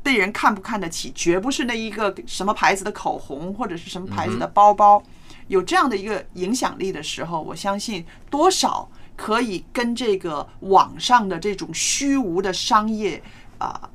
[0.00, 5.02] 被人看不看得起，绝不是那一个什么牌子的口红或者是什么牌子的包包，
[5.48, 13.22] 有这样的一个影响力的时候，我相信多少可以跟这个网上的这种虚无的商业
[13.58, 13.90] 啊、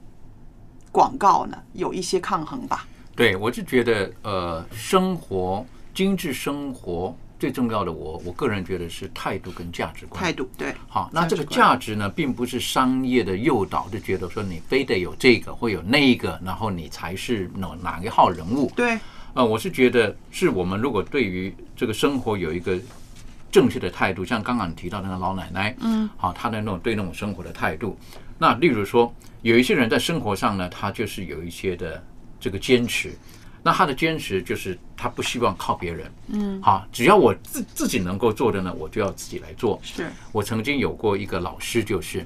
[0.91, 2.85] 广告呢有一些抗衡吧。
[3.15, 10.23] 对，我是觉得，呃，生活精致生活最重要的我，我个人觉得是态度跟价值观。
[10.23, 18.71] 态度对，好，那这个价值观价值呢，并不是商业的诱导，就觉得说你非得有这个或有那一个，然后你才是哪哪一号人物。
[18.75, 18.97] 对，
[19.33, 22.79] 呃，我是觉得是我们如果对于这个生活有一个
[23.51, 27.97] 正确的态度，像刚刚你提到那个老奶奶，嗯，好，她的那种对那种生活的态度。
[28.39, 32.01] 那例如说，有一些人在生活上呢，他就是有一些的
[32.39, 33.13] 这个坚持。
[33.65, 39.79] 那他的坚持就是他不希望靠别人，嗯，好，只要我自自己能够做的呢，我就要自己来做。
[39.81, 42.25] 是，我曾经有过一个老师，就是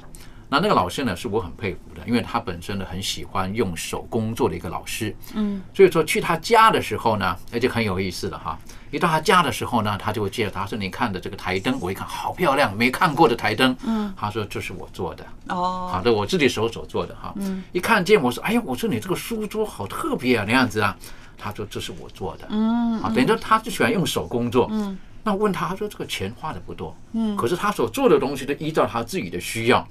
[0.49, 5.15] 那那个老师呢，是我很佩服的，因为他本身呢很喜欢用手工作的一个老师。
[5.35, 8.57] 嗯，所以说去他家的时候呢，那就很有意思了哈。
[8.89, 17.33] 一到他家的时候呢，他就会介绍，他说：“你看的这个台灯，我一看好漂亮，没看过的台灯。”嗯，他说：“这是我做的。”哦，好的，我自己手手做的哈。
[17.35, 20.97] 嗯，一看见我说：“哎呀，我说你这个书桌好特别啊，那样子啊。”
[21.37, 24.67] 他说：“这是我做的。”嗯，啊，等于说他就喜欢用手工作。
[24.71, 26.95] 嗯，那问他，他说这个钱花的不多。
[27.13, 29.87] 嗯可是他所做的东西都依照他自己的需要。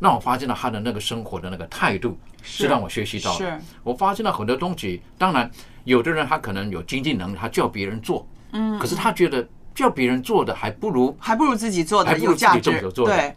[0.00, 3.44] 那我发现了他的那个生活的那个态度是是让我学习到的。
[3.44, 5.50] 是我发现了很多东西，当然
[5.84, 13.34] 有的人他可能有经济能力，他叫别人做，嗯，可是他觉得叫别人做的还不如还不如自己做的还不如自己有价值动手，做的对，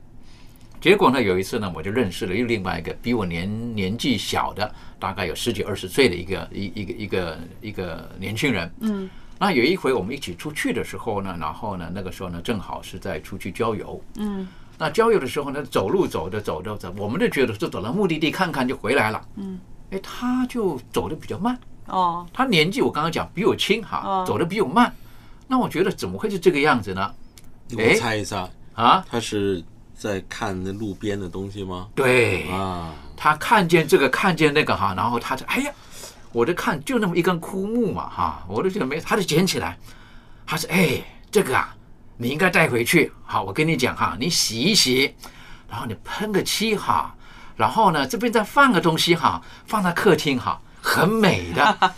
[0.81, 8.73] 结果呢，有一次呢，我就认识了又另外一个比我年年纪小的，大概有十几二十岁的一个一一个一个一个年轻人。
[8.79, 14.03] 嗯，那有一回我们一起出去的时候呢，然后呢，那个时候呢，正好是在出去郊游。
[14.17, 14.47] 嗯
[14.79, 19.23] 那郊游的时候呢，走路走着走着走，我们就觉得就走到目的地看看就回来了。
[19.35, 19.59] 嗯，
[19.91, 21.55] 哎，他就走的比较慢。
[21.85, 24.91] 哦，他年纪我刚刚讲比我轻哈哦，走的比我慢。
[25.47, 27.13] 那我觉得怎么会是这个样子呢？
[27.77, 29.63] 我猜一下啊，他是
[30.01, 31.87] 在看那路边的东西吗？
[31.93, 35.71] 对啊，他看见这个，看见那个哈，然后他就哎呀，
[36.31, 39.77] 我就看就那么一根枯木嘛哈，我就觉得没，他就捡起来，
[40.47, 41.75] 他说哎，这个啊，
[42.17, 45.13] 你应该带回去，好，我跟你讲哈，你洗一洗，
[45.69, 47.15] 然后你喷个漆哈，
[47.55, 51.93] 然后呢这边再放个东西哈，放在客厅哈，很美的。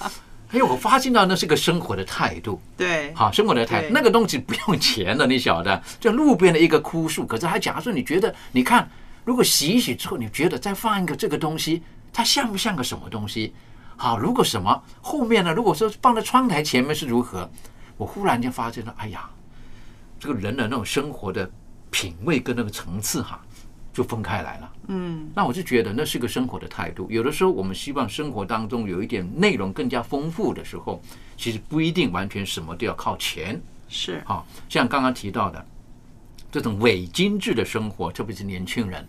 [0.53, 8.87] 哎呦，我发现到那是个生活的态度，对，好，生活的态度，那个东西不用钱的，你晓得，就路边的一个枯树，可是他假如说你觉得，你看，
[9.25, 11.81] 如果洗一洗之后，你觉得再放一个这个东西，
[12.13, 13.55] 它像不像个什么东西？
[13.97, 15.51] 好，如果什么后面呢？
[15.51, 17.49] 如果说放在窗台前面是如何？
[17.97, 19.27] 我忽然间发现了，哎呀，
[20.19, 21.49] 这个人的那种生活的
[21.89, 23.41] 品味跟那个层次哈，
[23.93, 24.73] 就分开来了。
[24.87, 27.07] 嗯那我就觉得那是个生活的态度。
[27.09, 31.01] 有的时候我们希望生活当中有一点内容更加丰富的时候，
[31.37, 33.61] 其实不一定完全什么都要靠钱。
[33.87, 35.63] 是，好，像刚刚提到的
[36.51, 39.07] 这种伪精致的生活，特别是年轻人，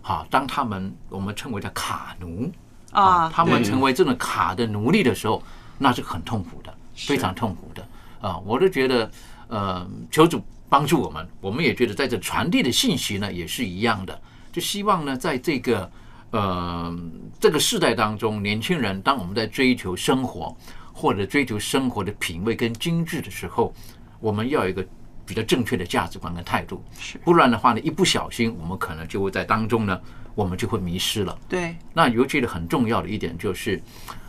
[0.00, 2.50] 好，当他们我们称为叫卡奴
[2.90, 5.42] 啊他们成为这种卡的奴隶的时候，
[5.78, 7.86] 那是很痛苦的，非常痛苦的
[8.20, 8.38] 啊！
[8.38, 9.10] 我都觉得，
[9.48, 10.42] 呃，求主
[10.74, 15.88] 帮助我们，我们也觉得在这传递的信息呢也是一样的，就希望呢，在这个
[16.32, 16.92] 呃
[17.38, 20.52] 这个时代当中，年轻人当我们在追求生活
[20.92, 23.72] 或者追求生活的品味跟精致的时候，
[24.18, 24.84] 我们要有一个
[25.24, 30.00] 比较正确的价值观跟态度，是不然的话呢，一不小心我们可能就会在当中呢，
[30.34, 31.38] 我们就会迷失了。
[31.48, 33.80] 对，那尤其的很重要的一点就是，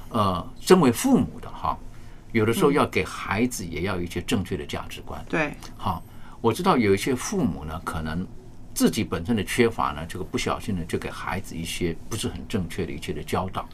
[0.09, 1.75] 呃，身为父母的哈，
[2.33, 5.25] 有的时候要给孩子也要一些正确的价值观。
[5.27, 6.03] 对，好，
[6.45, 8.23] 我知道有一些父母呢，可能
[8.71, 13.67] 自己本身的缺乏呢，这个不小心呢，就给孩子一些不是很正确的一些的教导，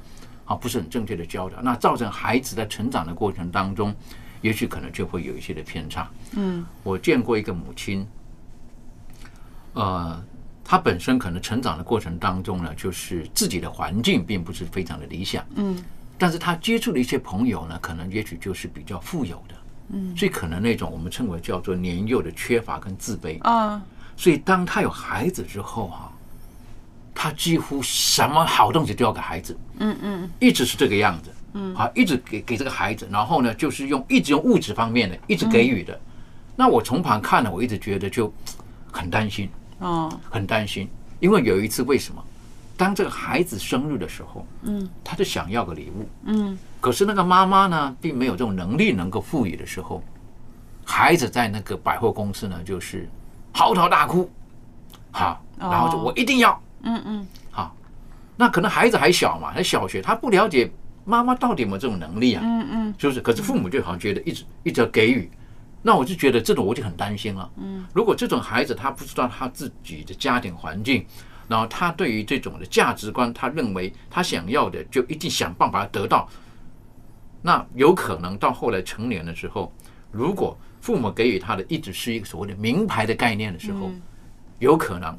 [0.46, 3.94] 啊，不是很正确的教导，那造成孩子在成长的过程当中，
[4.42, 6.10] 也许可能就会有一些的偏差。
[6.32, 6.66] 嗯。
[6.82, 8.08] 我见过一个母亲，
[9.74, 10.24] 呃，
[10.64, 15.84] 她本身可能成长的过程当中呢，就是自己的环境并不是非常的理想，嗯。
[16.18, 19.56] 但是她接触的一些朋友呢，可能也许就是比较富有的，
[19.91, 20.15] 嗯。
[20.17, 23.82] 所以可能那种我们称为叫做年幼的缺乏跟自卑，啊，
[24.15, 26.12] 所以当他有孩子之后哈、
[27.13, 30.30] 他几乎什么好东西都要给孩子，嗯嗯。
[30.39, 31.75] 一直是这个样子，嗯。
[31.75, 35.99] 啊，一直给给这个孩子，然后呢，就是用一直用物质方面的，一直给予的。
[36.56, 38.32] 那我从旁看了，我一直觉得就
[38.91, 39.49] 很担心，
[39.80, 40.12] 哦。
[40.30, 40.88] 很担心，
[41.19, 42.23] 因为有一次为什么？
[42.82, 44.89] 当这个孩子生日的时候，嗯。
[45.04, 46.58] 他就想要个礼物，嗯。
[46.80, 50.04] 可是那个妈妈呢，并没有这种能力能够赋予的时候，
[50.84, 53.08] 孩子在那个百货公司呢，就是
[53.54, 54.28] 嚎啕大哭，
[55.12, 57.28] 好，然后就哦我一定要，嗯嗯。
[57.52, 57.76] 好，
[58.36, 60.72] 那可能孩子还小嘛，还小学，他不了解
[61.06, 62.96] 妈妈到底有没有这种能力啊，嗯嗯。
[62.98, 63.22] 是不是？
[63.22, 65.30] 可是父母就好像觉得一直一直给予，
[65.84, 67.48] 那我就觉得这种我就很担心了。
[67.58, 71.06] 嗯，如果这种孩子他不知道他自己的家庭环境，
[71.52, 76.30] 然后他对于这种的价值观，他认为他想要的就一定想办法得到，
[77.42, 79.70] 那有可能到后来成年的时候，
[80.12, 84.02] 如果父母给予他的一直是一个所谓的名牌的概念的时候，嗯。
[84.60, 85.18] 有可能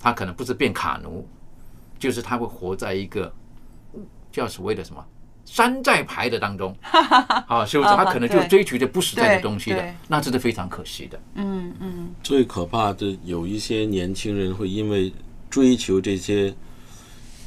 [0.00, 1.28] 他可能不是变卡奴，
[1.98, 3.30] 就是他会活在一个
[4.30, 5.04] 叫所谓的什么
[5.44, 6.74] 山寨牌的当中，
[7.48, 7.90] 啊，是不是？
[7.90, 11.20] 啊他可能就追求着不实在的东西的，那这是非常可惜的。
[11.34, 12.14] 嗯嗯。
[12.22, 15.12] 最可怕的有一些年轻人会因为
[15.52, 16.52] 追求这些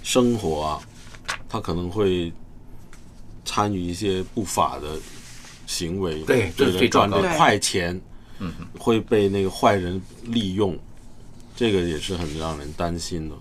[0.03, 0.81] 生活啊，
[1.49, 2.31] 他可能会
[3.43, 4.99] 参与一些不法的
[5.65, 7.99] 行为，对这是赚的快钱，
[8.37, 10.77] 嗯，会被那个坏人利用，
[11.55, 13.35] 这个也是很让人担心的。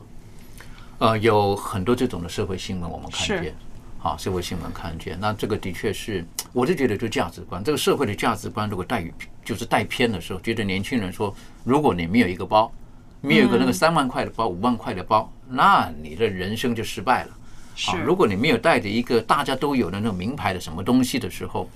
[0.98, 3.54] 呃，有很多这种的社会新闻我们看见，
[3.98, 9.12] 好，社会新闻看见，那这个的确是，我就觉得就价值观，这个社会的价值观如果带于
[9.44, 12.72] 就是带偏的时候，觉得年轻人说，如果你没有一个包，
[13.24, 17.30] 没有一个那个三万块的包、五万块的包，那你的人生就失败了。
[17.30, 17.36] 啊，
[17.74, 21.68] 是如果你没有带着一个大家都有的那种名牌的什么东西的时候，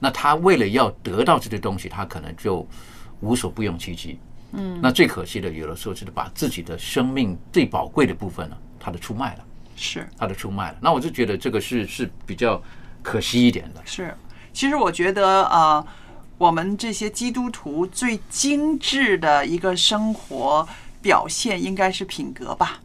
[0.00, 2.66] 那他为了要得到这些东西，他可能就
[3.20, 4.18] 无所不用其极。
[4.52, 9.44] 嗯，那最可惜的，有的时候就是把自己的生命最宝贵的部分呢，他的出卖了，
[9.76, 10.78] 是他的出卖了。
[10.80, 12.60] 那我就觉得这个是是比较
[13.02, 13.82] 可惜一点的。
[13.84, 14.16] 是，
[14.52, 15.86] 其实我觉得呃，
[16.38, 20.66] 我们这些基督徒最精致的一个生活
[21.04, 22.80] 表现应该是品格吧？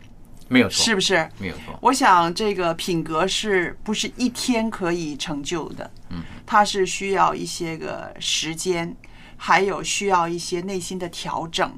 [0.49, 1.29] 没有错，是不是？
[1.37, 1.79] 没有错。
[1.79, 5.89] 我想这个品格是不是一天可以成就的？
[6.09, 8.93] 嗯，它是需要一些个时间，
[9.37, 11.71] 还有需要一些内心的调整，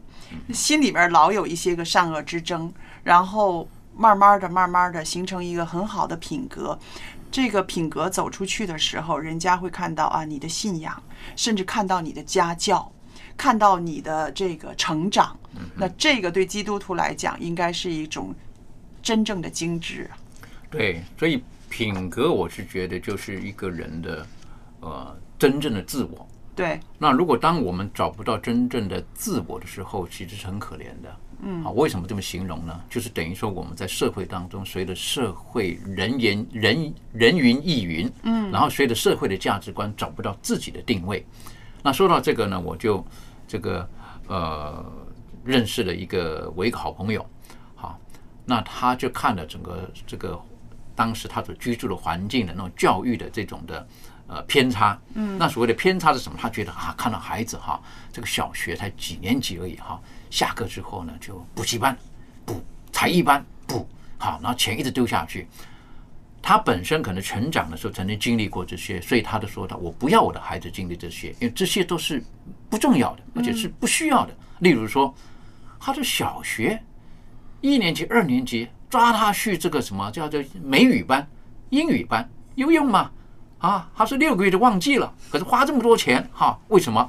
[0.52, 2.74] 心里边老有一些个善恶之争，
[3.04, 6.80] 然后慢慢的、慢慢的形成一个很好的品格。
[7.30, 11.02] 这个品格走出去的时候，人家会看到啊，你的信仰，
[11.36, 12.92] 甚至看到你的家教，
[13.38, 15.38] 看到你的这个成长。
[15.76, 18.34] 那这个对基督徒来讲，应该是一种
[19.02, 20.18] 真正的精致啊。
[20.70, 24.26] 对，所以品格，我是觉得就是一个人的
[24.80, 26.26] 呃真正的自我。
[26.56, 31.18] 对，那如果当我们找不到真正的自我的时候，其实是很可怜的。
[31.44, 32.80] 嗯，啊，为什么这么形容呢？
[32.90, 41.26] 就是等于说我们在社会当中，随着社会人言人人云亦云，嗯，然后随着社会的价值观找不到自己的定位。
[41.84, 43.06] 那说到这个呢，我就
[43.48, 43.88] 这个
[44.28, 44.86] 呃
[45.44, 47.26] 认识了一个我一个好朋友，
[47.76, 48.00] 好，
[48.46, 50.40] 那他就看了整个这个
[50.96, 53.88] 当时他所居住的环境的那种教育的这种的
[54.28, 56.38] 呃偏差，嗯，那所谓的偏差是什么？
[56.40, 57.82] 他觉得啊，看到孩子哈，
[58.14, 61.98] 这个小学才几年级而已哈，下课之后呢就补习班、
[62.46, 63.88] 补才艺班、补，
[64.20, 65.48] 好，然后钱一直丢下去。
[66.42, 72.24] 他本身可能成长的时候曾经经历过这些，所以他就说到：“我不要我的孩子经历这些，因为这些都是
[72.70, 74.36] 不重要的，而且是不需要的。
[74.60, 75.14] 例如说，
[75.80, 76.82] 他的小学
[77.62, 81.26] 一年级、二年级抓他去这个什么叫做美语班、
[81.70, 83.12] 英语班，有用吗？
[83.60, 87.08] 啊，他说六个月就忘记了，可是花这么多钱，哈，为什么？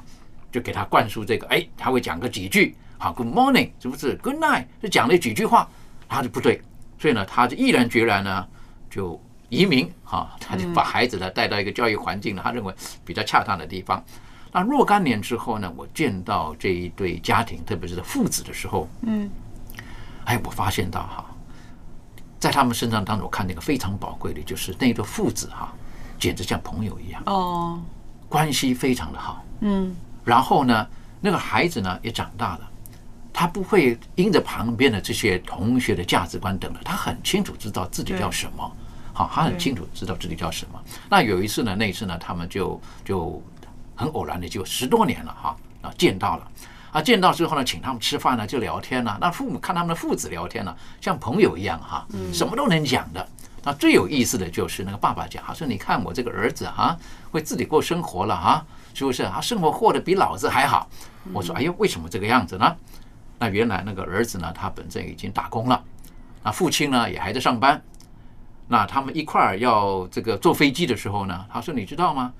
[0.51, 5.67] 就给他灌输这个，哎，他会讲个几句，好，Good morning，是不是？Good night，就讲了几句话，
[6.07, 6.61] 他就不对，
[6.99, 8.47] 所以呢，他就毅然决然呢。
[8.93, 9.19] 就
[9.49, 12.71] 移民哈，他就把孩子呢带到一个教育环境呢，他认为
[13.03, 14.03] 比较恰当的地方。
[14.51, 19.27] 那若干年之后呢，我见到这一对家庭，特别是父子的时候，嗯，
[20.25, 21.25] 哎，我发现到哈，
[22.39, 25.73] 在他们身上当中，我看那个非常宝贵的，就是那对父子哈，
[26.19, 27.81] 简直像朋友一样，哦，
[28.29, 29.43] 关系非常的好。
[29.61, 30.87] 嗯，然后呢，
[31.19, 32.69] 那个孩子呢也长大了。
[33.35, 38.71] 他不会因着旁边的这些同学的价值观等的，他很清楚知道自己要什么，
[39.13, 40.81] 好，他很清楚知道自己叫什么。
[41.09, 43.41] 那有一次呢，那一次呢，他们就就
[43.95, 46.47] 很偶然的就十多年了哈啊见到了
[46.91, 49.17] 啊见到之后呢，请他们吃饭呢就聊天了。
[49.21, 53.27] 那父母看他们的父子聊天呢，像朋友一样哈，什么都能讲的。
[53.65, 56.97] 那最有意思的就是那个爸爸讲，他说：“你看我这个儿子哈，
[57.31, 59.23] 会自己过生活了哈，是不是？
[59.29, 60.89] 他生活过得比老子还好。”
[61.31, 62.75] 我说：“哎呦，为什么这个样子呢？”
[63.39, 65.81] 那原来那个儿子呢，他本身已经打工了，
[66.43, 67.81] 那父亲呢也还在上班。
[68.67, 72.31] 那他们一块儿要这个坐飞机的时候呢，他说：“你知道吗？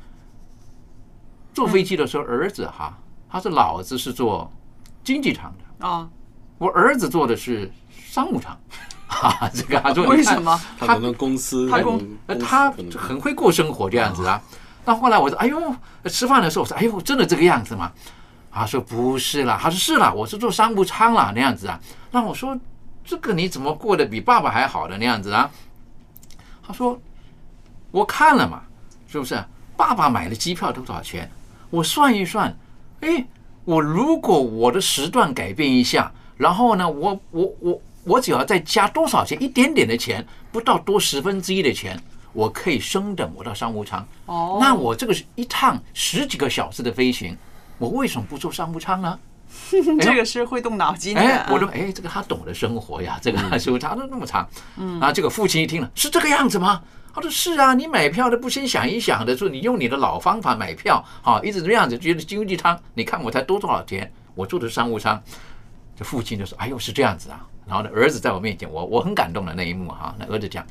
[1.54, 2.98] 坐飞机的时候，儿子哈，
[3.30, 4.52] 他说老子是坐
[5.04, 6.10] 经济舱的啊，
[6.58, 8.58] 我儿子坐的是商务舱。
[9.06, 10.60] ”哈，这个他说为什么？
[10.80, 12.02] 他可能公司他公
[12.40, 14.42] 他很会过生活这样子啊。
[14.86, 17.92] 那后来我说：“哎呦，吃饭的时候我说：‘哎呦，真的这个样子吗？’”
[18.52, 21.80] 他说不是啦，他说是啦，我是坐商务舱啦那样子啊。
[22.12, 22.58] 那我说
[23.04, 25.50] 这个你怎么过得比爸爸还好的那样子啊？
[26.66, 27.00] 他说
[27.92, 28.64] 我看了嘛，
[29.08, 29.44] 是不是？
[29.76, 31.30] 爸爸买的机票多少钱？
[31.70, 32.56] 我算一算，
[33.02, 33.26] 哎，
[33.66, 42.00] 我如果我的时段改变一下，然后呢，我我我我只要再加多少钱，一点点的钱，不到多十分之一的钱，
[42.34, 44.08] 我可以升等我到商务舱。
[44.28, 47.36] 哦，那我这个是一趟十几个小时的飞行。
[47.80, 49.20] 我为什么不坐商务舱呢？
[50.02, 51.22] 这个是会动脑筋的。
[51.22, 54.48] 哎，我说，哎，这个他懂得生活呀，这个商务舱都那么长。
[54.78, 56.82] 嗯，啊，这个父亲一听了，是这个样子吗？
[57.14, 65.22] 他说是啊，你买票都不先想一想的，说你用你的老方法买票，好，一直这样子觉得经济舱，你看我才多多少钱，我坐的商务舱。
[65.96, 67.46] 这父亲就说，哎呦，是这样子啊。
[67.68, 70.14] 然后呢，儿子在我面前，我我很感动的那一幕哈。
[70.18, 70.66] 那儿子讲，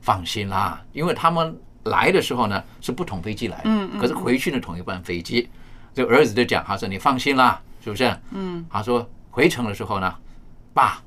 [0.00, 5.50] 放心啦，因为他们来的时候呢是不同飞机来嗯，可是回去呢同一班飞机。
[5.94, 10.14] 这儿子就讲，他说：“你放心啦，是不是？”嗯，他说回程的时候呢，
[10.72, 11.00] 爸，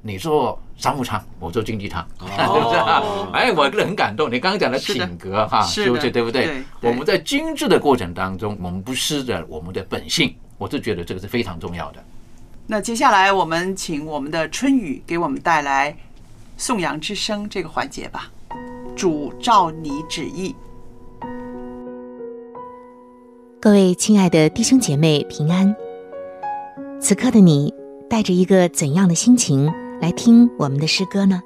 [0.00, 3.02] 你坐商务舱，我坐经济舱，哦是不是啊？
[3.34, 4.30] 哎，我个人很感动。
[4.30, 6.46] 你刚刚讲的品格哈，是不是对不对？
[6.46, 12.02] 对对我们在精致的过程当中，我们不失着我们的本性，我是觉得这个是非常重要的。
[12.66, 15.96] 那接下来我们请我们的春雨给我们带来
[16.56, 18.30] 颂扬之声这个环节吧。
[18.94, 20.54] 主照你旨意，
[23.62, 25.72] 各位亲爱的弟兄姐妹平安。
[26.98, 27.72] 此刻的你
[28.10, 31.40] 带着一个怎样的心情来听我们的诗歌呢？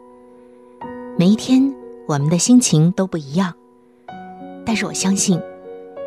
[1.18, 1.74] 每一天
[2.08, 3.52] 我们的心情都不一样，
[4.64, 5.38] 但是我相信，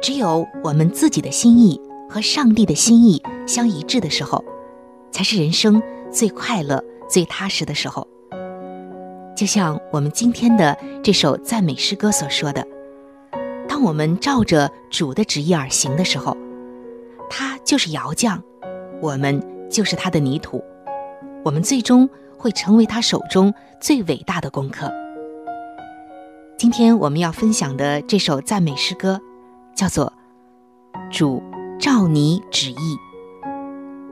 [0.01, 1.79] 只有我们自己的心意
[2.09, 4.43] 和上帝的心意相一致的时候，
[5.11, 5.79] 才是人生
[6.11, 8.07] 最快乐、最踏实的时候。
[9.35, 12.65] 就像我们今天的这首赞美诗歌所说的。
[13.79, 16.35] 当我们照着主的旨意而行的时候，
[17.29, 18.41] 他就是窑匠，
[19.01, 20.61] 我们就是他的泥土，
[21.45, 24.91] 我们最终会成为他手中最伟大的功课。
[26.57, 29.17] 今天我们要分享的这首赞美诗歌，
[29.73, 30.11] 叫做
[31.09, 31.41] 《主
[31.79, 32.75] 照你旨意》。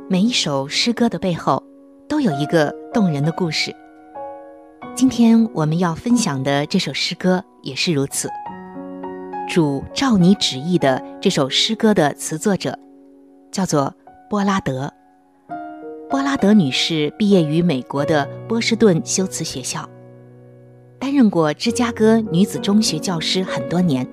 [0.07, 1.61] 每一首诗歌的背后，
[2.07, 3.75] 都有一个动人的故事。
[4.95, 8.29] 今天我们要分享的这首诗歌也是如此。
[9.47, 12.77] 主照你旨意的这首诗歌的词作者，
[13.49, 13.93] 叫做
[14.29, 14.91] 波拉德。
[16.09, 19.87] 波拉德女士毕业于美国的波士顿修辞学校，
[20.99, 24.05] 担任过芝加哥女子中学教师很多年。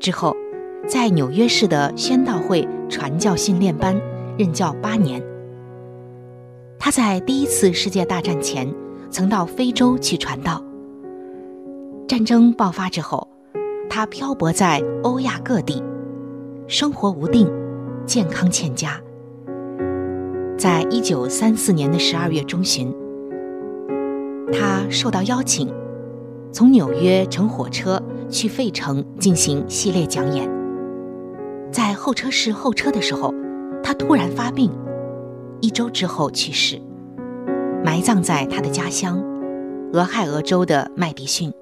[0.00, 0.36] 之后，
[0.88, 3.96] 在纽约市的宣道会传教训练班
[4.36, 5.22] 任教八年。
[6.76, 8.68] 她在第一次世界大战前
[9.10, 10.60] 曾到非洲去传道。
[12.08, 13.28] 战争爆发之后。
[13.94, 15.82] 他漂泊在欧亚各地，
[16.66, 17.46] 生活无定，
[18.06, 18.98] 健康欠佳。
[20.56, 22.90] 在一九三四年的十二月中旬，
[24.50, 25.70] 他受到邀请，
[26.50, 30.48] 从纽约乘火车去费城进行系列讲演。
[31.70, 33.34] 在候车室候车的时候，
[33.84, 34.72] 他突然发病，
[35.60, 36.80] 一周之后去世，
[37.84, 39.22] 埋葬在他的家乡
[39.92, 41.52] 俄亥俄州的麦迪逊。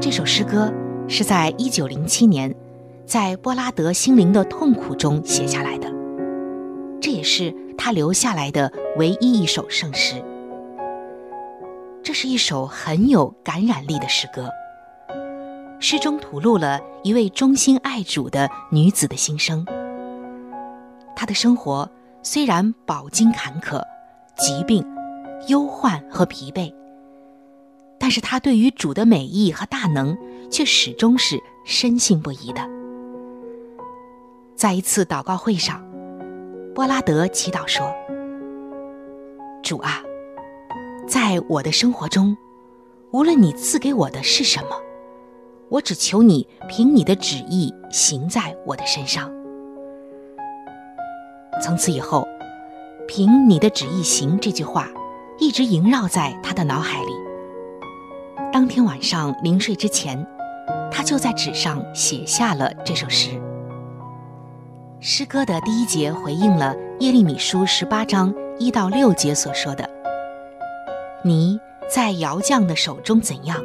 [0.00, 0.72] 这首诗歌
[1.08, 2.54] 是在一九零七年，
[3.04, 5.92] 在波拉德心灵的痛苦中写下来的，
[7.02, 10.24] 这也是他留下来的唯一一首圣诗。
[12.02, 14.48] 这是一首很有感染力的诗歌，
[15.80, 19.66] 诗中吐露了一位忠心爱主的女子的心声。
[21.14, 21.86] 她的生活
[22.22, 23.82] 虽然饱经坎坷、
[24.34, 24.82] 疾病、
[25.48, 26.79] 忧患和疲惫。
[28.00, 30.16] 但是他对于主的美意和大能，
[30.50, 32.66] 却始终是深信不疑的。
[34.56, 35.84] 在一次祷告会上，
[36.74, 37.94] 波拉德祈祷说
[39.62, 40.02] ：“主啊，
[41.06, 42.36] 在我的生活中，
[43.10, 44.70] 无论你赐给我的是什么，
[45.68, 49.30] 我只求你凭你的旨意行在我的身上。”
[51.62, 52.26] 从此以后
[53.06, 54.88] ，“凭你的旨意行”这句话，
[55.38, 57.29] 一直萦绕在他的脑海里。
[58.52, 60.26] 当天晚上临睡之前，
[60.90, 63.30] 他就在纸上写下了这首诗。
[64.98, 69.88] 诗歌的第一节回应了耶利米书十八章一到六节所说的
[71.22, 73.56] ：“你在窑匠的手中怎样，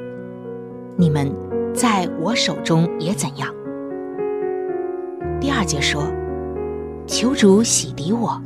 [0.95, 1.33] 你们
[1.73, 3.51] 在我手中也怎样。”
[5.41, 6.03] 第二节说
[7.07, 8.39] ：“求主洗涤我，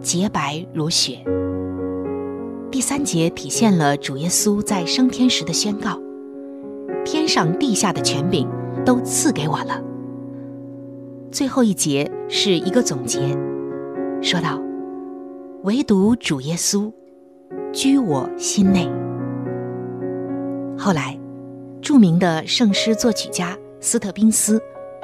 [0.00, 1.18] 洁白如雪。”
[2.74, 5.96] 第三节体现了主耶稣在升天时的宣告
[7.06, 8.48] ：“天上地下的权柄
[8.84, 9.80] 都赐给我了。”
[11.30, 13.20] 最后一节是一个总结，
[14.20, 14.60] 说道
[15.62, 16.92] ：“唯独主耶稣
[17.72, 18.90] 居我心内。”
[20.76, 21.16] 后来，
[21.80, 24.60] 著名的圣诗作曲家斯特宾斯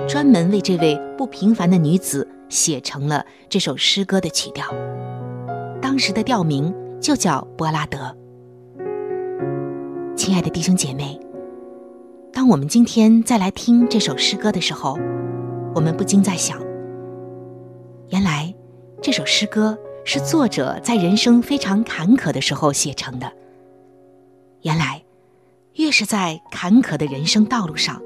[0.09, 4.67] 专门为这位不平凡的女子写成了这首诗歌的曲调，
[5.81, 6.75] 当时的调名。
[7.01, 8.15] 就叫波拉德。
[10.15, 11.19] 亲爱的弟兄姐妹，
[12.33, 14.99] 当我们今天再来听这首诗歌的时候，
[15.75, 16.61] 我们不禁在想：
[18.11, 18.55] 原来
[19.01, 23.33] 这首诗歌是作者在人生非常坎坷的时候写成的。
[24.63, 25.03] 原来，
[25.77, 28.03] 越是在坎坷的人生道路上，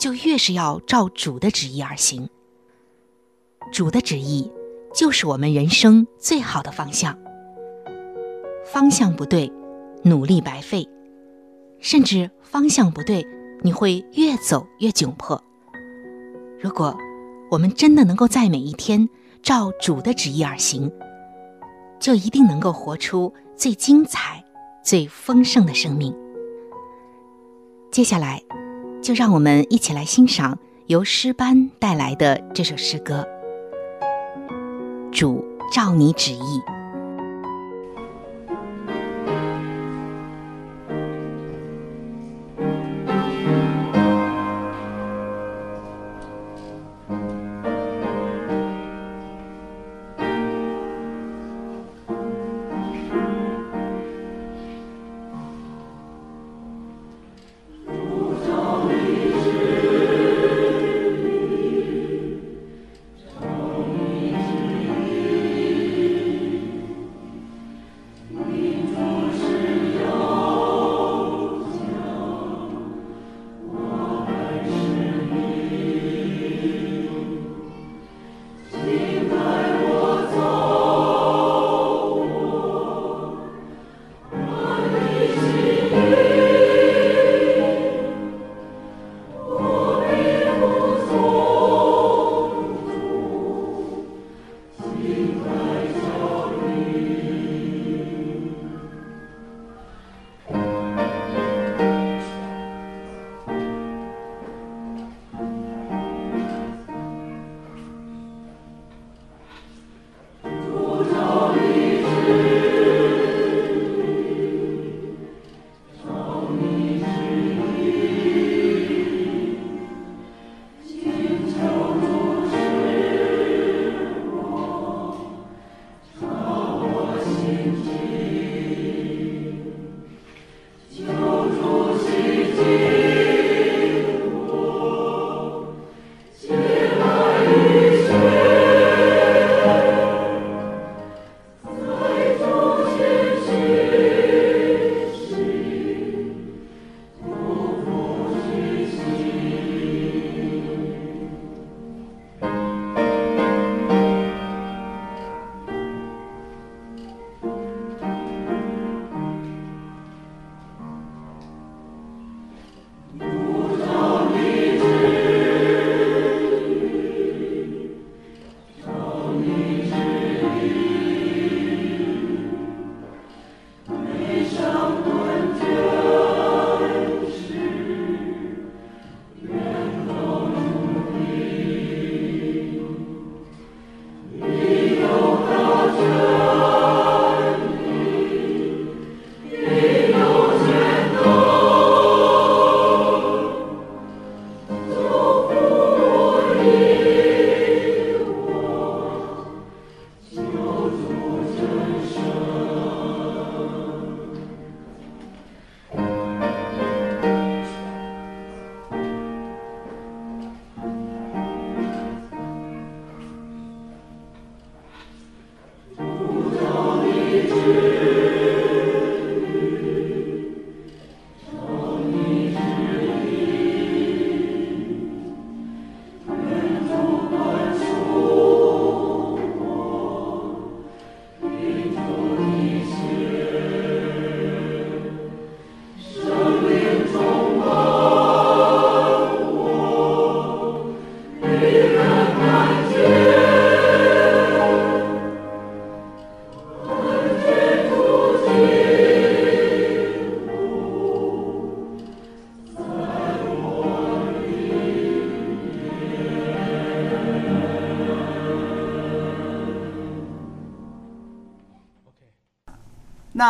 [0.00, 2.28] 就越是要照主的旨意而行。
[3.72, 4.50] 主的旨意
[4.92, 7.16] 就是我们人生最好的方向。
[8.72, 9.52] 方向不对，
[10.02, 10.88] 努力白费；
[11.78, 13.22] 甚至方向不对，
[13.60, 15.38] 你会越走越窘迫。
[16.58, 16.96] 如果
[17.50, 19.06] 我们真的能够在每一天
[19.42, 20.90] 照主的旨意而行，
[22.00, 24.42] 就一定能够活出最精彩、
[24.82, 26.16] 最丰盛的生命。
[27.90, 28.42] 接下来，
[29.02, 33.22] 就让我们一起来欣赏由诗班带来的这首诗歌
[35.10, 36.38] 《主照你旨意》。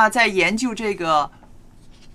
[0.03, 1.31] 那在研究这个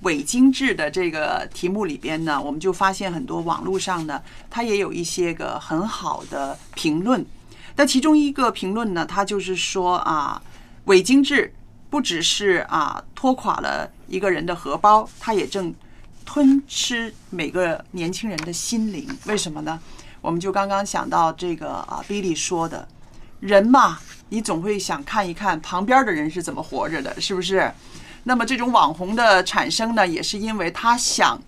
[0.01, 7.25] 伪精致的这个题目里边呢，我们就发现很多网络上呢，它也有一些个很好的评论。
[7.77, 10.41] 那其中一个评论呢，它就是说啊，
[10.83, 11.53] 伪精致
[11.89, 15.73] 不只是啊拖垮了一个人的荷包，它也正
[16.25, 19.07] 吞吃每个年轻人的心灵。
[19.27, 19.79] 为什么呢？
[20.19, 22.85] 我们就刚刚想到这个啊，Billy 说的，
[23.39, 27.71] 人嘛，你总会想看一看旁边的人是怎么活着的，是不是？
[28.23, 31.41] 那么这种网红的产生呢，也是因为他想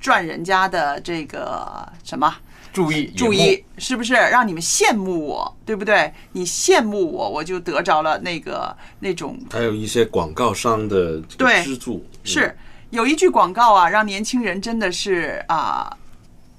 [0.00, 2.36] 赚人家的这个什么
[2.72, 6.12] 注意注意，是不是让你们羡慕我，对不对？
[6.32, 12.54] 你羡慕我，我就得着了那个那种还有一些广告商的对资助，是
[12.90, 15.96] 有一句广告啊，让年轻人真的是啊、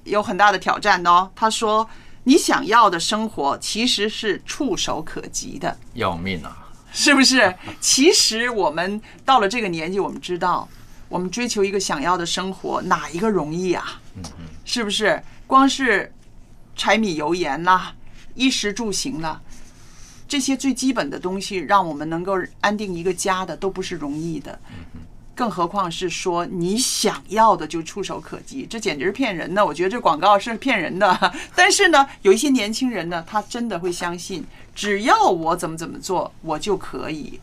[0.04, 1.30] 有很大的挑战哦。
[1.36, 1.88] 他说
[2.24, 5.76] ：“你想要的生活其实是触手可及的。
[5.94, 6.58] 要命啊！”
[6.94, 7.54] 是不是？
[7.80, 10.68] 其实我们到了这个年纪，我们知道，
[11.08, 13.98] 我们追求一个想要的生活，哪一个容易啊？
[14.66, 15.22] 是不是？
[15.46, 16.12] 光是
[16.76, 17.94] 柴米油盐啦、
[18.34, 19.40] 衣食住行啦，
[20.28, 24.60] 这些最基本的东西，让我们能够安定一个家的，都不是容易的。
[25.34, 29.64] 更何况是说你想要的就触手可及，这简直是骗人的。
[29.64, 31.32] 我觉得这广告是骗人的。
[31.56, 37.40] 但是呢，有一些年轻人呢，他真的会相信，只要我怎么怎么做，我就可以。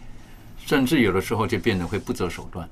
[0.65, 2.69] 甚至有的时候就变得会不择手段。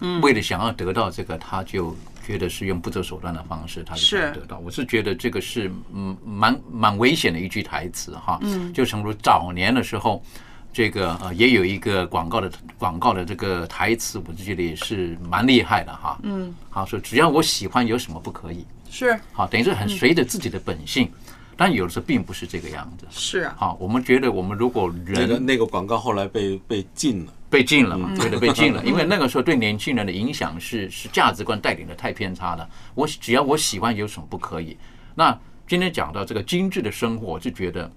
[0.00, 1.96] 嗯为了想要得到这个，他就
[2.26, 4.58] 觉得是用不择手段的方式，他就想是得到。
[4.58, 8.38] 我是觉得这个是嗯蛮蛮危险的一句台词哈。
[8.42, 10.22] 嗯就诚如早年的时候，
[10.74, 16.18] 这个呃也有一个广告的广告的这个台词，我就觉得也是蛮厉害的哈。
[16.24, 18.66] 嗯，好说只要我喜欢，有什么不可以？
[18.90, 21.10] 是好，等于是很随着自己的本性，
[21.56, 23.06] 但有的时候并不是这个样子。
[23.10, 32.68] 是啊，好，我们觉得我们如果那个人那个广告后来被被禁了，被禁了嘛，嗯对的，被禁了， 因为那个时候对年轻人的影响是是价值观带领的太偏差了。
[32.94, 34.76] 我只要我喜欢，有什么不可以？
[35.14, 35.36] 那
[35.68, 37.90] 今天讲到这个精致的生活，我就觉得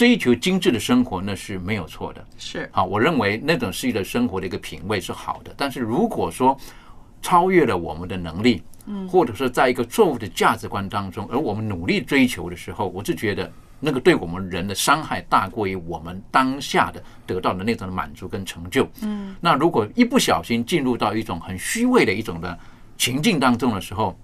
[0.00, 2.24] 追求精致的生活那是没有错的。
[2.38, 6.58] 是好，我认为那种是一个生活的一个品味是好的，但是如果说
[7.20, 18.88] 超越了我们的能力，嗯，或者说在一个错误的价值观当中，而我们努力追求的时候，我就觉得那个对我们人的伤害大过于我们当下的得到的那种满足跟成就。
[19.02, 22.58] 嗯，那如果一不小心进入到一种很虚伪的一种的
[22.96, 24.18] 情境当中的时候，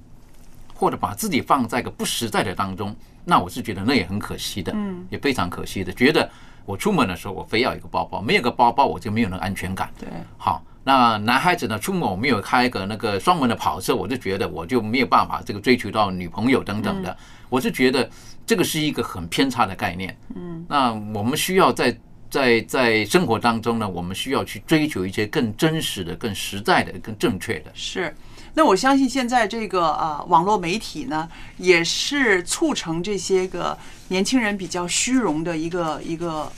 [0.77, 5.91] 或者把自己放在一个不实在的当中，那我是觉得那也很可惜的，嗯，也非常可惜的。
[5.93, 6.31] 觉得
[6.67, 9.91] 我出门的时候我非要一个包包，没有个包包我就没有那个安全感。
[9.99, 10.07] 对，
[10.37, 17.17] 好，那男孩子呢，出门我没有开一个那个双门的跑车，我就觉得我就没有办法这个追求到女朋友等等的。
[17.49, 18.09] 我是觉得
[18.45, 20.17] 这个是一个很偏差的概念。
[20.35, 21.99] 嗯，那我们需要在
[22.29, 27.71] 在在生活当中呢，我们需要去追求一些更真实的、更实在的、更正确的。
[27.73, 28.15] 是。
[28.59, 31.29] 那我相信现在这个呃网络媒体呢，
[31.59, 33.77] 也是促成这些个
[34.09, 36.51] 年轻人比较虚荣的一个一个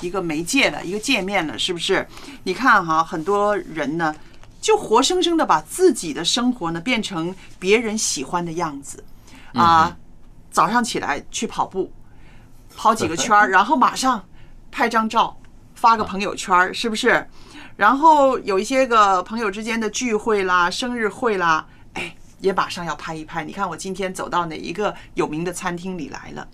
[0.00, 2.06] 一个媒介了，一个界面了，是不是？
[2.44, 4.14] 你看哈，很多人呢，
[4.60, 9.02] 就活生生的把自己的生活呢变成别人喜欢的样子
[9.52, 9.96] 啊。
[10.52, 11.92] 早上起来去跑步，
[12.76, 14.24] 跑几个圈儿， 然后马上
[14.70, 15.36] 拍张照，
[15.74, 17.28] 发个朋友圈儿，是不是？
[17.76, 23.44] 然后有一些个朋友之间的聚会啦、生日会啦，哎，也马上要拍一拍。
[23.44, 26.48] 你看我今天走到哪一个有名的餐厅里来了？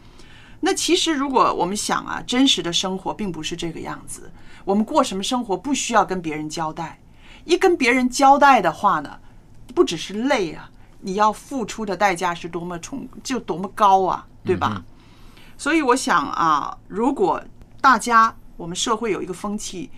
[0.61, 4.31] 那其实如果我们想啊，真实的生活并不是这个样子。
[4.65, 7.01] 我们过什么生活不需要跟别人交代，
[7.45, 9.19] 一跟别人交代的话呢，
[9.75, 10.71] 不只是累啊，
[11.01, 14.83] 你要付出的代价是多么重，就多么高啊，对吧？
[15.59, 17.43] 所以我想啊，如果
[17.81, 19.91] 大家我们社会有一个风气，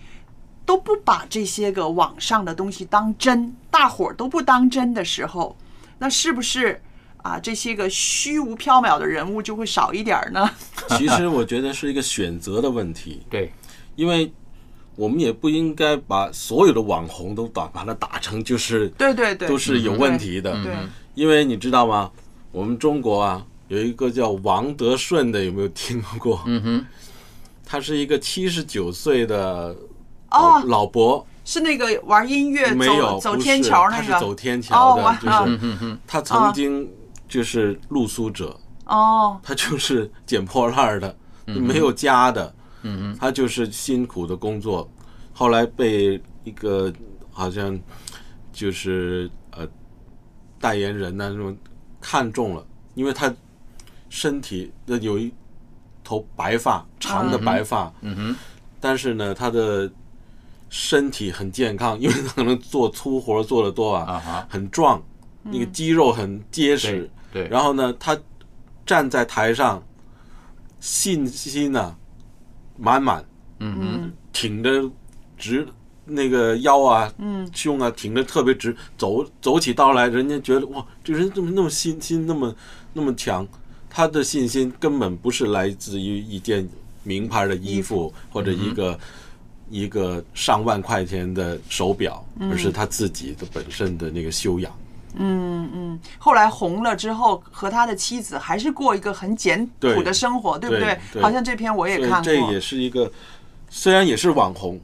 [0.65, 5.55] 都不把这些个网上的东西当真，大伙儿都不当真的时候，
[5.99, 6.81] 那是不是
[7.17, 10.49] 啊这些个虚无缥缈的人物就会少一点儿呢？
[10.97, 13.51] 其实我觉得是一个选择的问题，对，
[13.95, 14.31] 因为
[14.95, 20.73] 我们也不应该把所有的网红都打把它打成就是对对对，都是有问题的，对，
[21.13, 22.11] 因为你知道吗？
[22.51, 26.41] 我们中国啊有一个叫王德顺的，有没有听过？
[26.45, 26.85] 嗯哼，
[27.65, 29.75] 他是一个七十九岁的老
[30.31, 36.89] 哦，老伯，是那个玩音乐没有走走天桥那个他是走天桥的，就是 他曾经
[37.27, 41.15] 就是露宿者，哦，他就是捡破烂儿的，
[41.45, 44.89] 没有家的，嗯哼，他就是辛苦的工作，
[45.33, 46.91] 后来被一个
[47.31, 47.79] 好像
[48.51, 49.67] 就是呃
[50.59, 51.55] 代言人呢、那种
[52.01, 52.65] 看中了，
[52.95, 53.33] 因为他
[54.09, 55.31] 身体那有一
[56.03, 58.35] 头白发，长的白发，嗯哼，
[58.79, 59.91] 但是呢，他的
[60.69, 65.01] 身体很健康，因为他可能做粗活做的多啊，很壮，
[65.43, 68.17] 那个肌肉很结实，对，然后呢，他
[68.85, 69.81] 站在台上，
[70.79, 71.95] 信心呢、
[72.77, 73.23] 满满，
[73.59, 74.91] 嗯哼，挺着
[75.37, 75.67] 直
[76.05, 82.53] 那个腰啊，嗯，胸啊挺着特别直，走走起道来，人家觉得哇，这人怎么那么信心那么
[82.93, 83.47] 那么强？
[83.89, 86.67] 他的信心根本不是来自于一件
[87.03, 88.99] 名牌的衣服或者一个、
[89.69, 94.71] 一个上万块钱的手表，而是他自己的本身的那个修养。
[95.17, 100.99] 嗯嗯，后来红了之后，和他的妻子还是过一个很简朴的生活，对不对？
[101.13, 103.09] 对好像这篇我也看过，这也是一个
[103.69, 104.79] 虽然也是网红，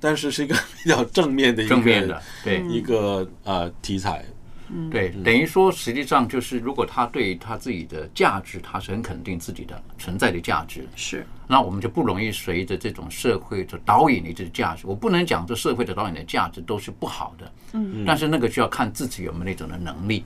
[0.00, 4.24] 但是是一个 比较正面的一个正面的，对，嗯一个呃题材。
[4.70, 11.26] 嗯，对，等于说实际上就是，如果他对他自己的价值，他是很肯定自己的存在的价值，是。
[11.46, 14.86] 那我们就不容易随着这种社会的导引的这个价值。
[14.86, 18.04] 我不能讲这社会的导引的价值都是不好的，嗯。
[18.06, 20.24] 但是那个就要看自己有没有那种的能力。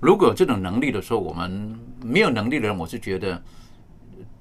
[0.00, 3.42] 如果有这种能力的时候，我们没有能力的人，我是觉得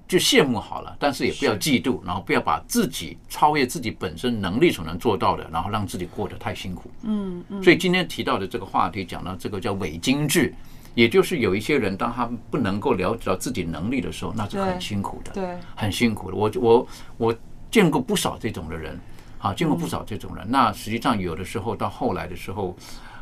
[0.10, 6.89] 就羡慕好了，但是也不要嫉妒，然后不要把自己超越自己本身能力所能做到的，然后让自己过得太辛苦。
[7.03, 10.51] 嗯嗯，所以今天提到的这个话题，讲到这个叫伪精致，
[10.95, 15.32] 也就是有一些人，当他不能够了解到自己能力的时候，那是很辛苦的。
[15.32, 16.36] 对，很辛苦的。
[16.36, 16.88] 我我
[17.18, 17.36] 我
[17.70, 18.99] 见过不少这种的人，
[19.38, 20.43] 啊，见过不少这种人。
[20.49, 22.76] 那实际上有的时候到后来的时候，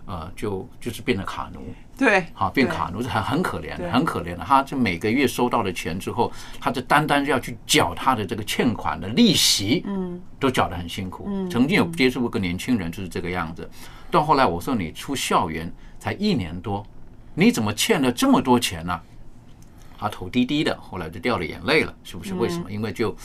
[0.05, 1.59] 呃，就就是变得卡奴，
[1.97, 4.43] 对，好变卡奴是很很可怜的，很可怜的。
[4.45, 11.25] 他就每个月收到的钱之后，他就单单要去缴他的这个欠款的利息，嗯，都缴得很辛苦。
[11.27, 13.67] 嗯曾经有接触过个年轻人就是这个样子，
[14.11, 16.85] 到后来我说你出校园才一年多，
[17.33, 18.99] 你怎么欠了这么多钱呢、
[19.97, 22.35] 他头低低的，后来就掉了眼泪了，是不是？
[22.35, 22.71] 为什么？
[22.71, 23.15] 因为就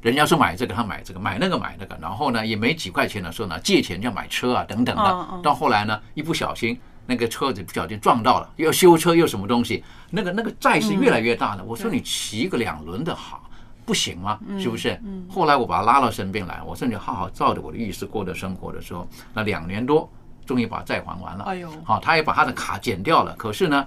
[0.00, 5.28] 人家说买这个，他买这个，买那个买那个，然后呢也没几块钱的时候呢，借钱就要买车啊等等嗯的。
[5.32, 6.78] 嗯到后来呢，一不小心
[7.12, 11.62] 那个车子不小心撞到了，又要修车又什么东西，那个那个债是越来越大的。
[11.62, 13.50] 我说你骑个两轮的好。
[13.84, 14.38] 不行吗？
[14.60, 14.98] 是不是？
[15.28, 20.08] 后来我把他拉到身边来，我说你好好照着我的意思过的生活的时候，那两年多，
[20.46, 21.42] 终于把债还完了。
[21.44, 23.34] 哎呦好，他也把他的卡减掉了。
[23.36, 23.84] 可是呢，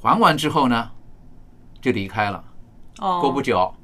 [0.00, 0.88] 还完之后呢，
[1.82, 2.44] 就离开了。
[3.00, 3.74] 哦，过不久，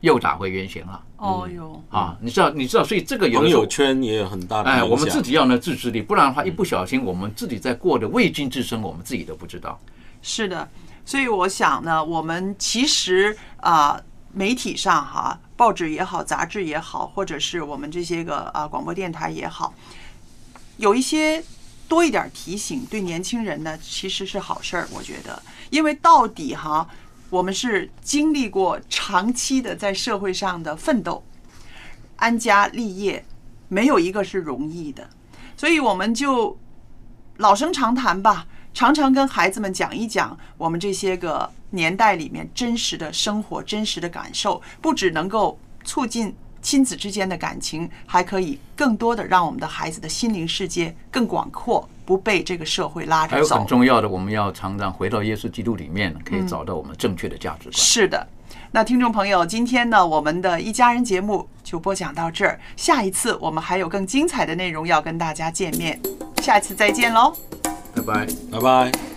[0.00, 1.02] 又打回原形了。
[1.16, 9.78] 哦哟，啊，你知道，你知道，所以这个有朋友圈也有很大的影哎，我们自己要呢自制力，不然的话，一不小心，我们自己在过的未经之生，我们自己都不知道。
[10.22, 10.68] 是的，
[11.04, 14.00] 所以我想呢，我们其实啊、
[14.32, 19.74] 媒体上哈，报纸也好，杂志也好，或者是我们这些个啊广播电台也好，
[20.78, 21.42] 有一些
[21.86, 26.88] 多一点提醒，对年轻人呢其实是好事儿，我觉得，因为到底哈，
[27.30, 31.22] 我们是经历过长期的在社会上的奋斗，
[32.16, 33.24] 安家立业，
[33.68, 35.08] 没有一个是容易的，
[35.56, 36.58] 所以我们就
[37.36, 53.66] 老生常谈吧，常常跟孩子们讲一讲我们这些个年代里面真实的生活、真实的感受，不只能够促进亲子之间的感情，还可以更多的让我们的孩子的心灵世界更广阔，不被这个社会拉着走还有很。
[53.66, 57.72] 重要的，我们要常常回到耶稣基督里面，可以找到我们正确的价值观。
[57.72, 58.26] 是的。
[58.72, 62.60] 那听众朋友，今天呢，我们的一家人节目就播讲到这儿。
[62.76, 66.00] 下一次我们还有更精彩的内容要跟大家见面，
[66.42, 67.34] 下一次再见喽。
[67.94, 68.26] 拜拜。
[68.52, 69.09] 拜拜。